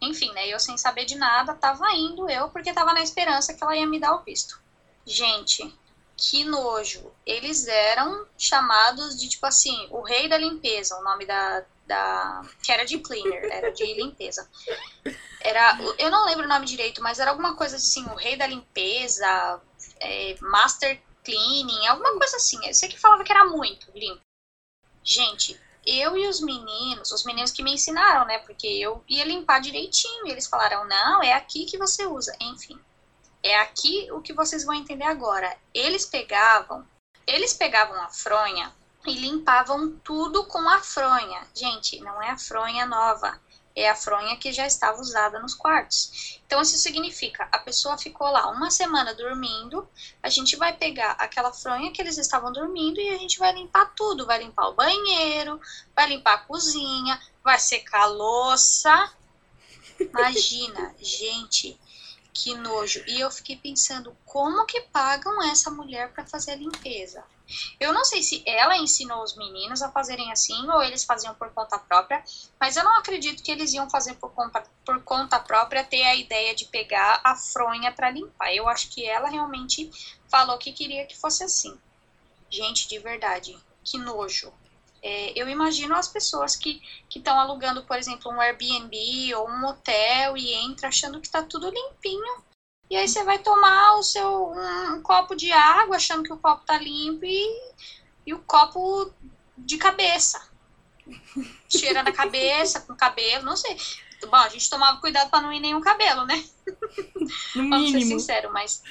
Enfim, 0.00 0.32
né? 0.32 0.48
Eu 0.48 0.58
sem 0.58 0.76
saber 0.76 1.04
de 1.04 1.14
nada, 1.14 1.54
tava 1.54 1.88
indo 1.92 2.28
eu, 2.28 2.50
porque 2.50 2.72
tava 2.72 2.92
na 2.92 3.02
esperança 3.02 3.54
que 3.54 3.62
ela 3.62 3.76
ia 3.76 3.86
me 3.86 4.00
dar 4.00 4.16
o 4.16 4.24
visto. 4.24 4.63
Gente, 5.06 5.72
que 6.16 6.44
nojo. 6.44 7.12
Eles 7.26 7.66
eram 7.66 8.26
chamados 8.38 9.18
de, 9.18 9.28
tipo 9.28 9.46
assim, 9.46 9.86
o 9.90 10.02
rei 10.02 10.28
da 10.28 10.38
limpeza, 10.38 10.98
o 10.98 11.02
nome 11.02 11.26
da. 11.26 11.64
da 11.86 12.42
que 12.62 12.72
era 12.72 12.84
de 12.84 12.98
cleaner, 12.98 13.44
era 13.50 13.70
de 13.70 13.84
limpeza. 13.94 14.48
Era. 15.40 15.78
Eu 15.98 16.10
não 16.10 16.26
lembro 16.26 16.44
o 16.44 16.48
nome 16.48 16.66
direito, 16.66 17.02
mas 17.02 17.18
era 17.18 17.30
alguma 17.30 17.56
coisa 17.56 17.76
assim, 17.76 18.04
o 18.06 18.14
rei 18.14 18.36
da 18.36 18.46
limpeza, 18.46 19.60
é, 20.00 20.36
master 20.40 21.00
cleaning, 21.24 21.86
alguma 21.86 22.16
coisa 22.18 22.36
assim. 22.36 22.64
Eu 22.66 22.74
sei 22.74 22.88
que 22.88 22.98
falava 22.98 23.24
que 23.24 23.32
era 23.32 23.44
muito 23.44 23.90
limpo. 23.94 24.20
Gente, 25.02 25.60
eu 25.86 26.16
e 26.16 26.26
os 26.26 26.40
meninos, 26.40 27.12
os 27.12 27.24
meninos 27.24 27.50
que 27.50 27.62
me 27.62 27.74
ensinaram, 27.74 28.26
né? 28.26 28.38
Porque 28.38 28.66
eu 28.66 29.04
ia 29.08 29.24
limpar 29.24 29.60
direitinho. 29.60 30.26
E 30.26 30.30
eles 30.30 30.46
falaram, 30.46 30.86
não, 30.86 31.22
é 31.22 31.32
aqui 31.32 31.66
que 31.66 31.76
você 31.76 32.06
usa. 32.06 32.34
Enfim. 32.40 32.78
É 33.46 33.60
aqui 33.60 34.10
o 34.10 34.22
que 34.22 34.32
vocês 34.32 34.64
vão 34.64 34.74
entender 34.74 35.04
agora. 35.04 35.54
Eles 35.74 36.06
pegavam, 36.06 36.82
eles 37.26 37.52
pegavam 37.52 38.00
a 38.02 38.08
fronha 38.08 38.72
e 39.06 39.12
limpavam 39.16 40.00
tudo 40.02 40.46
com 40.46 40.66
a 40.66 40.80
fronha. 40.80 41.46
Gente, 41.54 42.00
não 42.00 42.22
é 42.22 42.30
a 42.30 42.38
fronha 42.38 42.86
nova, 42.86 43.38
é 43.76 43.90
a 43.90 43.94
fronha 43.94 44.34
que 44.38 44.50
já 44.50 44.66
estava 44.66 44.98
usada 44.98 45.38
nos 45.40 45.52
quartos. 45.52 46.40
Então, 46.46 46.62
isso 46.62 46.78
significa, 46.78 47.46
a 47.52 47.58
pessoa 47.58 47.98
ficou 47.98 48.30
lá 48.30 48.48
uma 48.50 48.70
semana 48.70 49.12
dormindo, 49.12 49.86
a 50.22 50.30
gente 50.30 50.56
vai 50.56 50.72
pegar 50.72 51.10
aquela 51.18 51.52
fronha 51.52 51.92
que 51.92 52.00
eles 52.00 52.16
estavam 52.16 52.50
dormindo 52.50 52.98
e 52.98 53.10
a 53.10 53.18
gente 53.18 53.38
vai 53.38 53.52
limpar 53.52 53.92
tudo. 53.94 54.24
Vai 54.24 54.42
limpar 54.42 54.68
o 54.68 54.74
banheiro, 54.74 55.60
vai 55.94 56.08
limpar 56.08 56.32
a 56.32 56.38
cozinha, 56.38 57.20
vai 57.42 57.58
secar 57.58 58.04
a 58.04 58.06
louça. 58.06 59.12
Imagina, 60.00 60.94
gente, 60.98 61.78
que 62.34 62.52
nojo. 62.56 63.04
E 63.06 63.20
eu 63.20 63.30
fiquei 63.30 63.56
pensando, 63.56 64.14
como 64.24 64.66
que 64.66 64.80
pagam 64.80 65.40
essa 65.44 65.70
mulher 65.70 66.12
para 66.12 66.26
fazer 66.26 66.50
a 66.52 66.56
limpeza? 66.56 67.24
Eu 67.78 67.92
não 67.92 68.04
sei 68.04 68.22
se 68.22 68.42
ela 68.44 68.76
ensinou 68.76 69.22
os 69.22 69.36
meninos 69.36 69.82
a 69.82 69.92
fazerem 69.92 70.32
assim 70.32 70.68
ou 70.68 70.82
eles 70.82 71.04
faziam 71.04 71.34
por 71.34 71.50
conta 71.52 71.78
própria, 71.78 72.24
mas 72.58 72.76
eu 72.76 72.82
não 72.82 72.98
acredito 72.98 73.42
que 73.42 73.52
eles 73.52 73.72
iam 73.72 73.88
fazer 73.88 74.14
por 74.14 74.32
conta, 74.32 74.64
por 74.84 75.00
conta 75.04 75.38
própria 75.38 75.84
ter 75.84 76.02
a 76.02 76.16
ideia 76.16 76.54
de 76.54 76.64
pegar 76.64 77.20
a 77.22 77.36
fronha 77.36 77.92
para 77.92 78.10
limpar. 78.10 78.52
Eu 78.52 78.68
acho 78.68 78.90
que 78.90 79.06
ela 79.06 79.28
realmente 79.28 79.90
falou 80.28 80.58
que 80.58 80.72
queria 80.72 81.06
que 81.06 81.16
fosse 81.16 81.44
assim. 81.44 81.78
Gente, 82.50 82.88
de 82.88 82.98
verdade, 82.98 83.56
que 83.84 83.98
nojo. 83.98 84.52
É, 85.06 85.38
eu 85.38 85.46
imagino 85.50 85.94
as 85.94 86.08
pessoas 86.08 86.56
que 86.56 86.80
estão 87.14 87.38
alugando, 87.38 87.84
por 87.84 87.98
exemplo, 87.98 88.32
um 88.32 88.40
Airbnb 88.40 89.34
ou 89.34 89.50
um 89.50 89.66
hotel 89.66 90.34
e 90.34 90.54
entra 90.54 90.88
achando 90.88 91.20
que 91.20 91.26
está 91.26 91.42
tudo 91.42 91.68
limpinho. 91.68 92.42
E 92.88 92.96
aí 92.96 93.06
você 93.06 93.22
vai 93.22 93.38
tomar 93.38 93.98
o 93.98 94.02
seu 94.02 94.48
um, 94.48 94.94
um, 94.94 95.02
copo 95.02 95.34
de 95.36 95.52
água 95.52 95.96
achando 95.96 96.22
que 96.22 96.32
o 96.32 96.38
copo 96.38 96.62
está 96.62 96.78
limpo 96.78 97.22
e, 97.26 97.74
e 98.26 98.32
o 98.32 98.38
copo 98.38 99.12
de 99.58 99.76
cabeça. 99.76 100.40
Cheira 101.68 102.02
na 102.02 102.10
cabeça, 102.10 102.80
com 102.80 102.96
cabelo, 102.96 103.44
não 103.44 103.58
sei. 103.58 103.76
Bom, 104.22 104.36
a 104.36 104.48
gente 104.48 104.70
tomava 104.70 105.02
cuidado 105.02 105.28
para 105.28 105.42
não 105.42 105.52
ir 105.52 105.60
nenhum 105.60 105.82
cabelo, 105.82 106.24
né? 106.24 106.42
No 107.54 107.68
Vamos 107.68 107.90
ser 107.90 108.00
sincero, 108.00 108.50
mas 108.50 108.82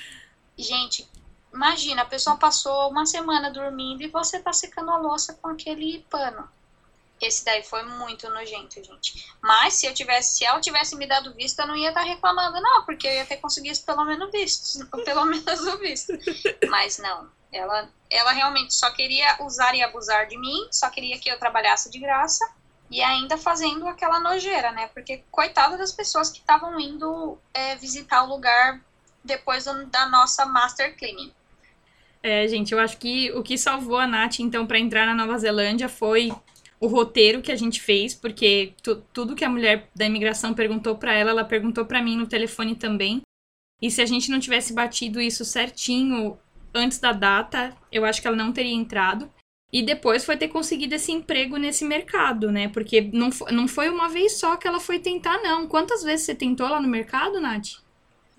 gente, 0.56 1.10
Imagina, 1.54 2.02
a 2.02 2.06
pessoa 2.06 2.36
passou 2.36 2.90
uma 2.90 3.06
semana 3.06 3.52
dormindo 3.52 4.02
e 4.02 4.08
você 4.08 4.40
tá 4.40 4.52
secando 4.52 4.90
a 4.90 4.98
louça 4.98 5.34
com 5.36 5.50
aquele 5.50 6.06
pano. 6.10 6.50
Esse 7.22 7.46
daí 7.46 7.64
foi 7.64 7.84
muito 7.84 8.30
nojento, 8.30 8.84
gente. 8.84 9.32
Mas 9.42 9.76
se 9.76 9.86
eu 9.86 9.94
tivesse, 9.94 10.38
se 10.38 10.46
ela 10.46 10.60
tivesse 10.60 10.96
me 10.96 11.08
dado 11.08 11.34
visto, 11.34 11.60
eu 11.60 11.68
não 11.68 11.76
ia 11.76 11.90
estar 11.90 12.02
tá 12.02 12.08
reclamando, 12.08 12.60
não, 12.60 12.84
porque 12.84 13.08
eu 13.08 13.14
ia 13.14 13.26
ter 13.26 13.38
conseguido 13.38 13.80
pelo 13.82 14.04
menos 14.04 14.32
visto, 14.32 14.86
pelo 15.06 15.26
menos 15.26 15.62
o 15.62 15.78
visto. 15.78 16.14
Mas 16.68 16.98
não, 16.98 17.30
ela, 17.52 17.88
ela 18.10 18.32
realmente 18.32 18.74
só 18.74 18.92
queria 18.92 19.38
usar 19.42 19.74
e 19.76 19.84
abusar 19.84 20.28
de 20.28 20.38
mim, 20.38 20.68
só 20.72 20.90
queria 20.90 21.18
que 21.20 21.30
eu 21.30 21.40
trabalhasse 21.40 21.90
de 21.90 22.00
graça 22.00 22.46
e 22.90 23.02
ainda 23.02 23.38
fazendo 23.38 23.88
aquela 23.88 24.20
nojeira, 24.20 24.72
né? 24.72 24.88
Porque 24.88 25.24
coitada 25.32 25.78
das 25.78 25.92
pessoas 25.92 26.30
que 26.30 26.40
estavam 26.40 26.80
indo 26.80 27.38
é, 27.54 27.76
visitar 27.76 28.24
o 28.24 28.28
lugar 28.28 28.82
depois 29.24 29.66
da 29.66 30.08
nossa 30.10 30.46
Master 30.46 30.98
Cleaning. 30.98 31.34
É, 32.24 32.48
gente, 32.48 32.72
eu 32.72 32.80
acho 32.80 32.98
que 32.98 33.32
o 33.34 33.44
que 33.44 33.58
salvou 33.58 33.98
a 33.98 34.08
Nath, 34.08 34.40
então, 34.40 34.66
para 34.66 34.80
entrar 34.80 35.06
na 35.06 35.14
Nova 35.14 35.38
Zelândia 35.38 35.90
foi 35.90 36.32
o 36.80 36.88
roteiro 36.88 37.42
que 37.42 37.52
a 37.52 37.56
gente 37.56 37.82
fez, 37.82 38.14
porque 38.14 38.74
tu, 38.82 38.96
tudo 39.14 39.36
que 39.36 39.44
a 39.44 39.50
mulher 39.50 39.90
da 39.94 40.06
imigração 40.06 40.54
perguntou 40.54 40.96
para 40.96 41.14
ela, 41.14 41.32
ela 41.32 41.44
perguntou 41.44 41.86
para 41.86 42.02
mim 42.02 42.16
no 42.16 42.26
telefone 42.26 42.76
também. 42.76 43.22
E 43.82 43.92
se 43.92 44.02
a 44.02 44.06
gente 44.06 44.32
não 44.32 44.40
tivesse 44.40 44.74
batido 44.74 45.20
isso 45.20 45.44
certinho 45.44 46.38
antes 46.74 46.98
da 46.98 47.12
data, 47.12 47.76
eu 47.92 48.06
acho 48.06 48.22
que 48.22 48.28
ela 48.28 48.38
não 48.38 48.54
teria 48.54 48.74
entrado. 48.74 49.30
E 49.72 49.82
depois 49.82 50.24
foi 50.24 50.38
ter 50.38 50.48
conseguido 50.48 50.96
esse 50.96 51.12
emprego 51.12 51.58
nesse 51.58 51.84
mercado, 51.84 52.52
né? 52.52 52.70
Porque 52.70 53.02
não, 53.02 53.30
não 53.52 53.68
foi 53.68 53.90
uma 53.90 54.08
vez 54.08 54.38
só 54.38 54.56
que 54.56 54.68
ela 54.68 54.80
foi 54.80 55.00
tentar, 55.00 55.42
não. 55.42 55.68
Quantas 55.68 56.04
vezes 56.04 56.26
você 56.26 56.36
tentou 56.36 56.70
lá 56.70 56.80
no 56.80 56.88
mercado, 56.88 57.42
Nath? 57.42 57.83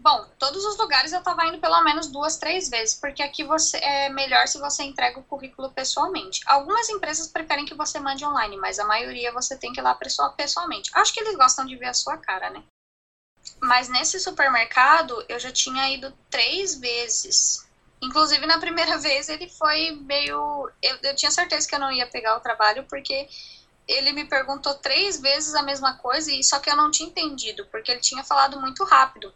Bom, 0.05 0.23
todos 0.39 0.63
os 0.67 0.77
lugares 0.77 1.13
eu 1.13 1.19
estava 1.21 1.47
indo 1.47 1.59
pelo 1.59 1.81
menos 1.81 2.09
duas, 2.09 2.37
três 2.37 2.69
vezes, 2.69 2.95
porque 2.95 3.23
aqui 3.23 3.43
você 3.43 3.79
é 3.79 4.11
melhor 4.11 4.47
se 4.47 4.59
você 4.59 4.83
entrega 4.83 5.19
o 5.19 5.25
currículo 5.25 5.71
pessoalmente. 5.71 6.43
Algumas 6.45 6.91
empresas 6.91 7.27
preferem 7.27 7.65
que 7.65 7.75
você 7.75 7.99
mande 7.99 8.23
online, 8.23 8.55
mas 8.59 8.79
a 8.79 8.85
maioria 8.85 9.33
você 9.33 9.57
tem 9.57 9.73
que 9.73 9.81
ir 9.81 9.83
lá 9.83 9.97
pessoalmente. 10.37 10.91
Acho 10.93 11.11
que 11.11 11.21
eles 11.21 11.35
gostam 11.35 11.65
de 11.65 11.75
ver 11.77 11.87
a 11.87 11.95
sua 11.95 12.19
cara, 12.19 12.51
né? 12.51 12.63
Mas 13.63 13.89
nesse 13.89 14.21
supermercado 14.21 15.25
eu 15.27 15.39
já 15.39 15.51
tinha 15.51 15.89
ido 15.89 16.15
três 16.29 16.75
vezes. 16.75 17.67
Inclusive 18.03 18.45
na 18.45 18.59
primeira 18.59 18.99
vez 19.01 19.31
ele 19.31 19.49
foi 19.49 19.93
meio. 19.93 20.71
Eu, 20.83 20.99
eu 21.03 21.17
tinha 21.17 21.31
certeza 21.31 21.67
que 21.67 21.75
eu 21.75 21.81
não 21.81 21.91
ia 21.91 22.07
pegar 22.07 22.37
o 22.37 22.41
trabalho, 22.41 22.85
porque 22.91 23.27
ele 23.89 24.13
me 24.13 24.27
perguntou 24.27 24.75
três 24.75 25.19
vezes 25.19 25.55
a 25.55 25.63
mesma 25.63 25.95
coisa, 25.97 26.31
e 26.31 26.45
só 26.45 26.59
que 26.59 26.69
eu 26.69 26.77
não 26.77 26.91
tinha 26.91 27.09
entendido, 27.09 27.65
porque 27.73 27.91
ele 27.91 28.01
tinha 28.01 28.23
falado 28.23 28.61
muito 28.61 28.85
rápido. 28.85 29.33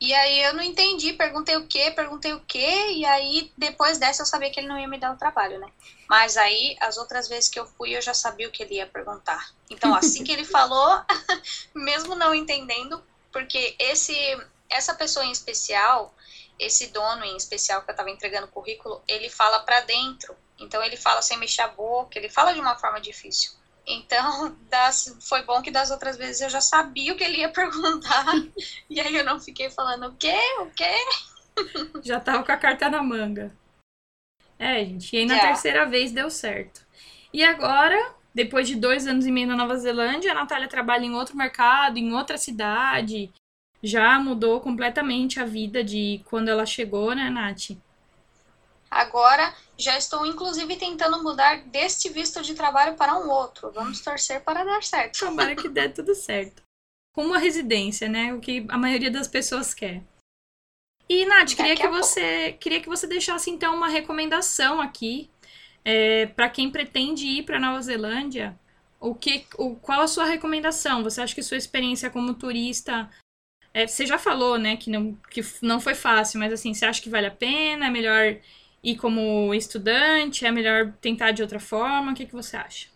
E 0.00 0.14
aí 0.14 0.42
eu 0.44 0.54
não 0.54 0.62
entendi, 0.62 1.12
perguntei 1.12 1.56
o 1.56 1.66
que, 1.66 1.90
perguntei 1.90 2.32
o 2.32 2.40
que, 2.40 2.92
e 2.92 3.04
aí 3.04 3.52
depois 3.56 3.98
dessa 3.98 4.22
eu 4.22 4.26
sabia 4.26 4.50
que 4.50 4.60
ele 4.60 4.68
não 4.68 4.78
ia 4.78 4.86
me 4.86 4.98
dar 4.98 5.12
o 5.12 5.18
trabalho, 5.18 5.58
né? 5.58 5.68
Mas 6.08 6.36
aí 6.36 6.76
as 6.80 6.96
outras 6.96 7.28
vezes 7.28 7.50
que 7.50 7.58
eu 7.58 7.66
fui 7.66 7.96
eu 7.96 8.00
já 8.00 8.14
sabia 8.14 8.46
o 8.46 8.50
que 8.50 8.62
ele 8.62 8.76
ia 8.76 8.86
perguntar. 8.86 9.50
Então 9.68 9.92
assim 9.94 10.22
que 10.22 10.30
ele 10.30 10.44
falou, 10.46 11.02
mesmo 11.74 12.14
não 12.14 12.32
entendendo, 12.32 13.02
porque 13.32 13.74
esse 13.78 14.14
essa 14.70 14.94
pessoa 14.94 15.24
em 15.24 15.32
especial, 15.32 16.14
esse 16.58 16.88
dono 16.88 17.24
em 17.24 17.36
especial 17.36 17.82
que 17.82 17.90
eu 17.90 17.92
estava 17.92 18.10
entregando 18.10 18.46
o 18.46 18.50
currículo, 18.50 19.02
ele 19.08 19.28
fala 19.28 19.60
para 19.60 19.80
dentro. 19.80 20.36
Então 20.60 20.82
ele 20.82 20.96
fala 20.96 21.22
sem 21.22 21.38
mexer 21.38 21.62
a 21.62 21.68
boca, 21.68 22.18
ele 22.18 22.28
fala 22.28 22.52
de 22.52 22.60
uma 22.60 22.76
forma 22.76 23.00
difícil. 23.00 23.52
Então, 23.88 24.54
das, 24.68 25.16
foi 25.26 25.42
bom 25.42 25.62
que 25.62 25.70
das 25.70 25.90
outras 25.90 26.16
vezes 26.16 26.42
eu 26.42 26.50
já 26.50 26.60
sabia 26.60 27.12
o 27.12 27.16
que 27.16 27.24
ele 27.24 27.38
ia 27.38 27.48
perguntar. 27.50 28.26
e 28.88 29.00
aí 29.00 29.16
eu 29.16 29.24
não 29.24 29.40
fiquei 29.40 29.70
falando 29.70 30.08
o 30.08 30.14
quê? 30.14 30.38
O 30.60 30.66
quê? 30.66 30.94
Já 32.04 32.20
tava 32.20 32.44
com 32.44 32.52
a 32.52 32.56
carta 32.56 32.90
na 32.90 33.02
manga. 33.02 33.52
É, 34.58 34.84
gente. 34.84 35.14
E 35.14 35.20
aí 35.20 35.26
na 35.26 35.34
yeah. 35.34 35.52
terceira 35.52 35.86
vez 35.86 36.12
deu 36.12 36.30
certo. 36.30 36.86
E 37.32 37.42
agora, 37.42 38.14
depois 38.34 38.68
de 38.68 38.74
dois 38.74 39.06
anos 39.06 39.26
e 39.26 39.32
meio 39.32 39.46
na 39.46 39.56
Nova 39.56 39.76
Zelândia, 39.76 40.32
a 40.32 40.34
Natália 40.34 40.68
trabalha 40.68 41.04
em 41.04 41.14
outro 41.14 41.36
mercado, 41.36 41.98
em 41.98 42.12
outra 42.12 42.36
cidade. 42.36 43.32
Já 43.82 44.18
mudou 44.18 44.60
completamente 44.60 45.38
a 45.38 45.44
vida 45.44 45.84
de 45.84 46.20
quando 46.24 46.48
ela 46.48 46.66
chegou, 46.66 47.14
né, 47.14 47.30
Nath? 47.30 47.76
Agora 48.90 49.54
já 49.78 49.96
estou 49.96 50.26
inclusive 50.26 50.76
tentando 50.76 51.22
mudar 51.22 51.62
deste 51.66 52.08
visto 52.08 52.42
de 52.42 52.54
trabalho 52.54 52.96
para 52.96 53.16
um 53.16 53.30
outro. 53.30 53.70
Vamos 53.70 54.00
torcer 54.00 54.42
para 54.42 54.64
dar 54.64 54.82
certo. 54.82 55.20
Tomara 55.20 55.54
que 55.54 55.68
dê 55.68 55.88
tudo 55.88 56.14
certo. 56.14 56.62
Com 57.14 57.24
uma 57.24 57.38
residência, 57.38 58.08
né? 58.08 58.34
O 58.34 58.40
que 58.40 58.66
a 58.68 58.76
maioria 58.76 59.10
das 59.10 59.28
pessoas 59.28 59.72
quer. 59.72 60.02
E 61.08 61.24
Nath, 61.24 61.54
queria 61.54 61.76
que 61.76 61.88
você 61.88 62.52
queria 62.52 62.80
que 62.80 62.88
você 62.88 63.06
deixasse 63.06 63.50
então 63.50 63.74
uma 63.74 63.88
recomendação 63.88 64.80
aqui 64.80 65.30
é, 65.84 66.26
para 66.26 66.50
quem 66.50 66.70
pretende 66.70 67.26
ir 67.26 67.44
para 67.44 67.60
Nova 67.60 67.80
Zelândia. 67.80 68.58
O 69.00 69.14
que, 69.14 69.46
o, 69.56 69.76
qual 69.76 70.00
a 70.00 70.08
sua 70.08 70.24
recomendação? 70.24 71.04
Você 71.04 71.20
acha 71.20 71.34
que 71.34 71.42
sua 71.42 71.56
experiência 71.56 72.10
como 72.10 72.34
turista 72.34 73.08
é, 73.72 73.86
você 73.86 74.04
já 74.04 74.18
falou, 74.18 74.58
né, 74.58 74.76
que 74.76 74.90
não, 74.90 75.14
que 75.30 75.40
não 75.62 75.80
foi 75.80 75.94
fácil, 75.94 76.40
mas 76.40 76.52
assim, 76.52 76.74
você 76.74 76.84
acha 76.84 77.00
que 77.00 77.08
vale 77.08 77.26
a 77.26 77.30
pena? 77.30 77.86
É 77.86 77.90
melhor 77.90 78.36
ir 78.90 78.96
como 78.96 79.54
estudante? 79.54 80.46
É 80.46 80.50
melhor 80.50 80.92
tentar 81.00 81.32
de 81.32 81.42
outra 81.42 81.60
forma? 81.60 82.12
O 82.12 82.14
que, 82.14 82.26
que 82.26 82.34
você 82.34 82.56
acha? 82.56 82.88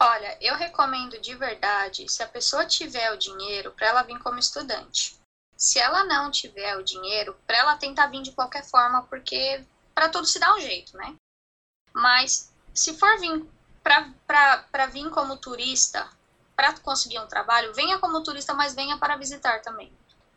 Olha, 0.00 0.36
eu 0.40 0.56
recomendo 0.56 1.20
de 1.20 1.34
verdade, 1.34 2.10
se 2.10 2.22
a 2.22 2.26
pessoa 2.26 2.66
tiver 2.66 3.12
o 3.12 3.16
dinheiro, 3.16 3.70
para 3.70 3.86
ela 3.86 4.02
vir 4.02 4.18
como 4.18 4.38
estudante. 4.38 5.16
Se 5.56 5.78
ela 5.78 6.04
não 6.04 6.28
tiver 6.30 6.76
o 6.76 6.82
dinheiro, 6.82 7.36
para 7.46 7.58
ela 7.58 7.76
tentar 7.76 8.08
vir 8.08 8.22
de 8.22 8.32
qualquer 8.32 8.64
forma, 8.64 9.02
porque 9.04 9.64
para 9.94 10.08
tudo 10.08 10.26
se 10.26 10.40
dá 10.40 10.54
um 10.56 10.60
jeito, 10.60 10.96
né? 10.96 11.14
Mas 11.94 12.52
se 12.74 12.94
for 12.94 13.20
vir 13.20 13.46
para 13.84 14.86
vir 14.86 15.08
como 15.10 15.36
turista, 15.36 16.08
para 16.56 16.72
conseguir 16.80 17.20
um 17.20 17.28
trabalho, 17.28 17.72
venha 17.72 17.98
como 17.98 18.22
turista, 18.22 18.54
mas 18.54 18.74
venha 18.74 18.98
para 18.98 19.16
visitar 19.16 19.60
também. 19.62 19.92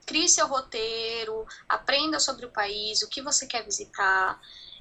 Crie 0.05 0.29
seu 0.29 0.45
roteiro, 0.45 1.47
aprenda 1.67 2.19
sobre 2.19 2.45
o 2.45 2.51
país, 2.51 3.01
o 3.01 3.09
que 3.09 3.21
você 3.21 3.47
quer 3.47 3.63
visitar, 3.63 4.39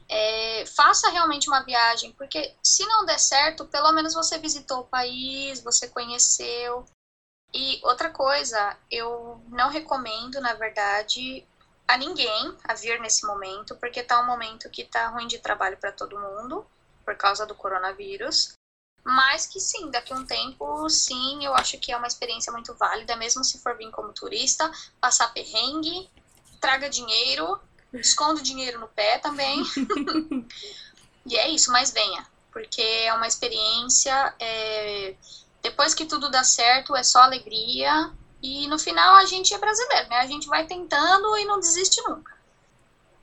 é, 0.09 0.67
faça 0.67 1.09
realmente 1.11 1.49
uma 1.49 1.63
viagem, 1.63 2.13
porque 2.13 2.55
se 2.63 2.85
não 2.87 3.05
der 3.05 3.19
certo, 3.19 3.67
pelo 3.67 3.93
menos 3.93 4.15
você 4.15 4.39
visitou 4.39 4.81
o 4.81 4.87
país, 4.87 5.61
você 5.61 5.89
conheceu. 5.89 6.85
E 7.53 7.81
outra 7.85 8.11
coisa, 8.11 8.77
eu 8.91 9.41
não 9.49 9.71
recomendo, 9.71 10.41
na 10.41 10.55
verdade, 10.55 11.47
a 11.87 11.97
ninguém 11.97 12.57
a 12.65 12.75
vir 12.75 13.01
nesse 13.01 13.25
momento, 13.27 13.77
porque 13.77 14.03
tá 14.03 14.21
um 14.21 14.27
momento 14.27 14.69
que 14.71 14.85
tá 14.85 15.09
ruim 15.09 15.27
de 15.27 15.39
trabalho 15.39 15.77
para 15.77 15.93
todo 15.93 16.19
mundo, 16.19 16.67
por 17.05 17.17
causa 17.17 17.47
do 17.47 17.55
coronavírus. 17.55 18.55
Mas 19.05 19.47
que 19.47 19.61
sim, 19.61 19.91
daqui 19.91 20.13
a 20.13 20.17
um 20.17 20.25
tempo, 20.25 20.89
sim, 20.89 21.45
eu 21.45 21.55
acho 21.55 21.79
que 21.79 21.93
é 21.93 21.97
uma 21.97 22.07
experiência 22.07 22.51
muito 22.51 22.75
válida, 22.75 23.15
mesmo 23.17 23.45
se 23.45 23.59
for 23.61 23.77
vir 23.77 23.91
como 23.91 24.15
turista, 24.15 24.71
passar 24.99 25.33
perrengue, 25.33 26.11
traga 26.59 26.89
dinheiro 26.89 27.61
escondo 28.01 28.43
dinheiro 28.43 28.81
no 28.81 28.89
pé 28.89 29.19
também. 29.19 29.63
e 31.27 31.37
é 31.37 31.51
isso, 31.51 31.71
mas 31.71 31.93
venha, 31.93 32.27
porque 32.53 32.83
é 32.83 33.13
uma 33.15 33.27
experiência. 33.27 34.35
É... 34.39 35.15
Depois 35.63 35.95
que 35.95 36.05
tudo 36.05 36.31
dá 36.31 36.45
certo, 36.45 36.95
é 36.95 37.03
só 37.03 37.21
alegria. 37.23 38.11
E 38.43 38.69
no 38.69 38.79
final 38.79 39.17
a 39.17 39.25
gente 39.25 39.55
é 39.55 39.59
brasileiro, 39.59 40.09
né? 40.11 40.17
A 40.17 40.27
gente 40.27 40.47
vai 40.47 40.67
tentando 40.67 41.37
e 41.39 41.45
não 41.47 41.59
desiste 41.59 42.03
nunca. 42.07 42.35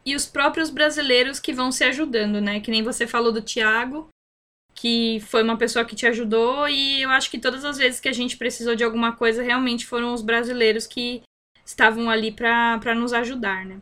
E 0.04 0.16
os 0.16 0.26
próprios 0.26 0.72
brasileiros 0.72 1.40
que 1.40 1.54
vão 1.54 1.72
se 1.72 1.84
ajudando, 1.84 2.42
né? 2.42 2.60
Que 2.60 2.72
nem 2.72 2.82
você 2.82 3.06
falou 3.06 3.32
do 3.32 3.42
Tiago, 3.42 4.10
que 4.74 5.20
foi 5.28 5.44
uma 5.44 5.58
pessoa 5.58 5.86
que 5.86 5.96
te 5.96 6.08
ajudou, 6.08 6.68
e 6.68 7.04
eu 7.04 7.12
acho 7.12 7.30
que 7.30 7.38
todas 7.38 7.64
as 7.64 7.78
vezes 7.78 8.00
que 8.00 8.10
a 8.10 8.14
gente 8.14 8.36
precisou 8.36 8.76
de 8.76 8.84
alguma 8.84 9.16
coisa, 9.16 9.44
realmente 9.44 9.86
foram 9.86 10.12
os 10.12 10.24
brasileiros 10.24 10.88
que 10.88 11.22
estavam 11.64 12.10
ali 12.10 12.32
para 12.32 12.96
nos 12.96 13.14
ajudar, 13.14 13.64
né? 13.64 13.80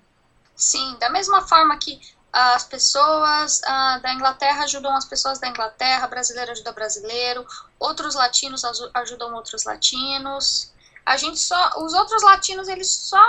Sim, 0.59 0.97
da 0.99 1.09
mesma 1.09 1.47
forma 1.47 1.77
que 1.77 2.01
as 2.33 2.65
pessoas 2.65 3.61
uh, 3.61 4.01
da 4.01 4.13
Inglaterra 4.13 4.65
ajudam 4.65 4.93
as 4.93 5.05
pessoas 5.05 5.39
da 5.39 5.47
Inglaterra, 5.47 6.05
brasileiro 6.05 6.51
ajuda 6.51 6.73
brasileiro, 6.73 7.47
outros 7.79 8.13
latinos 8.13 8.61
ajudam 8.93 9.33
outros 9.33 9.63
latinos. 9.63 10.73
A 11.05 11.15
gente 11.15 11.39
só, 11.39 11.71
os 11.77 11.93
outros 11.93 12.21
latinos 12.23 12.67
eles 12.67 12.91
só 12.91 13.25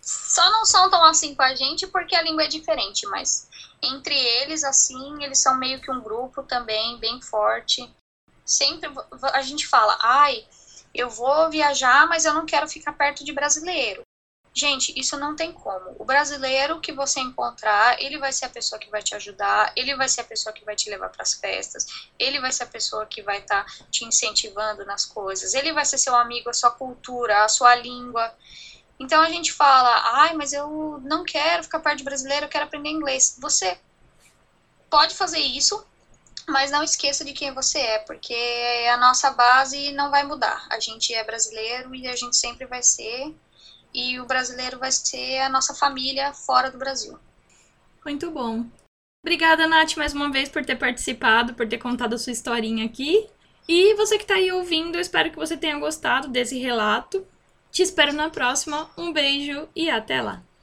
só 0.00 0.50
não 0.50 0.64
são 0.64 0.88
tão 0.88 1.04
assim 1.04 1.34
com 1.34 1.42
a 1.42 1.54
gente 1.54 1.86
porque 1.86 2.16
a 2.16 2.22
língua 2.22 2.44
é 2.44 2.48
diferente, 2.48 3.06
mas 3.08 3.46
entre 3.82 4.14
eles 4.14 4.64
assim, 4.64 5.22
eles 5.22 5.38
são 5.38 5.58
meio 5.58 5.78
que 5.82 5.90
um 5.90 6.00
grupo 6.00 6.42
também 6.42 6.98
bem 6.98 7.20
forte. 7.20 7.86
Sempre 8.46 8.90
a 9.34 9.42
gente 9.42 9.68
fala: 9.68 9.98
"Ai, 10.00 10.42
eu 10.94 11.10
vou 11.10 11.50
viajar, 11.50 12.08
mas 12.08 12.24
eu 12.24 12.32
não 12.32 12.46
quero 12.46 12.66
ficar 12.66 12.94
perto 12.94 13.24
de 13.24 13.32
brasileiro". 13.34 14.02
Gente, 14.52 14.92
isso 14.98 15.16
não 15.16 15.36
tem 15.36 15.52
como. 15.52 15.94
O 15.98 16.04
brasileiro 16.04 16.80
que 16.80 16.92
você 16.92 17.20
encontrar, 17.20 18.00
ele 18.02 18.18
vai 18.18 18.32
ser 18.32 18.46
a 18.46 18.50
pessoa 18.50 18.80
que 18.80 18.90
vai 18.90 19.00
te 19.00 19.14
ajudar, 19.14 19.72
ele 19.76 19.94
vai 19.94 20.08
ser 20.08 20.22
a 20.22 20.24
pessoa 20.24 20.52
que 20.52 20.64
vai 20.64 20.74
te 20.74 20.90
levar 20.90 21.08
para 21.08 21.22
as 21.22 21.34
festas, 21.34 21.86
ele 22.18 22.40
vai 22.40 22.50
ser 22.50 22.64
a 22.64 22.66
pessoa 22.66 23.06
que 23.06 23.22
vai 23.22 23.38
estar 23.38 23.64
tá 23.64 23.84
te 23.90 24.04
incentivando 24.04 24.84
nas 24.84 25.04
coisas, 25.04 25.54
ele 25.54 25.72
vai 25.72 25.84
ser 25.84 25.98
seu 25.98 26.16
amigo, 26.16 26.50
a 26.50 26.54
sua 26.54 26.70
cultura, 26.72 27.44
a 27.44 27.48
sua 27.48 27.76
língua. 27.76 28.34
Então 28.98 29.22
a 29.22 29.30
gente 29.30 29.52
fala, 29.52 30.20
ai, 30.20 30.34
mas 30.34 30.52
eu 30.52 31.00
não 31.04 31.24
quero 31.24 31.62
ficar 31.62 31.78
perto 31.78 31.98
de 31.98 32.04
brasileiro, 32.04 32.46
eu 32.46 32.50
quero 32.50 32.64
aprender 32.64 32.90
inglês. 32.90 33.36
Você 33.40 33.78
pode 34.90 35.14
fazer 35.14 35.38
isso, 35.38 35.86
mas 36.48 36.72
não 36.72 36.82
esqueça 36.82 37.24
de 37.24 37.32
quem 37.32 37.54
você 37.54 37.78
é, 37.78 37.98
porque 38.00 38.34
a 38.92 38.96
nossa 38.96 39.30
base 39.30 39.92
não 39.92 40.10
vai 40.10 40.24
mudar. 40.24 40.66
A 40.68 40.80
gente 40.80 41.14
é 41.14 41.22
brasileiro 41.22 41.94
e 41.94 42.08
a 42.08 42.16
gente 42.16 42.36
sempre 42.36 42.66
vai 42.66 42.82
ser, 42.82 43.32
e 43.94 44.20
o 44.20 44.26
brasileiro 44.26 44.78
vai 44.78 44.92
ser 44.92 45.38
a 45.40 45.48
nossa 45.48 45.74
família 45.74 46.32
fora 46.32 46.70
do 46.70 46.78
Brasil. 46.78 47.18
Muito 48.04 48.30
bom. 48.30 48.64
Obrigada, 49.22 49.66
Nath, 49.66 49.96
mais 49.96 50.14
uma 50.14 50.30
vez 50.30 50.48
por 50.48 50.64
ter 50.64 50.76
participado, 50.76 51.54
por 51.54 51.68
ter 51.68 51.78
contado 51.78 52.14
a 52.14 52.18
sua 52.18 52.32
historinha 52.32 52.86
aqui. 52.86 53.28
E 53.68 53.94
você 53.94 54.16
que 54.16 54.24
está 54.24 54.34
aí 54.34 54.50
ouvindo, 54.50 54.96
eu 54.96 55.00
espero 55.00 55.30
que 55.30 55.36
você 55.36 55.56
tenha 55.56 55.78
gostado 55.78 56.28
desse 56.28 56.58
relato. 56.58 57.26
Te 57.70 57.82
espero 57.82 58.12
na 58.12 58.30
próxima. 58.30 58.90
Um 58.96 59.12
beijo 59.12 59.68
e 59.76 59.90
até 59.90 60.22
lá! 60.22 60.42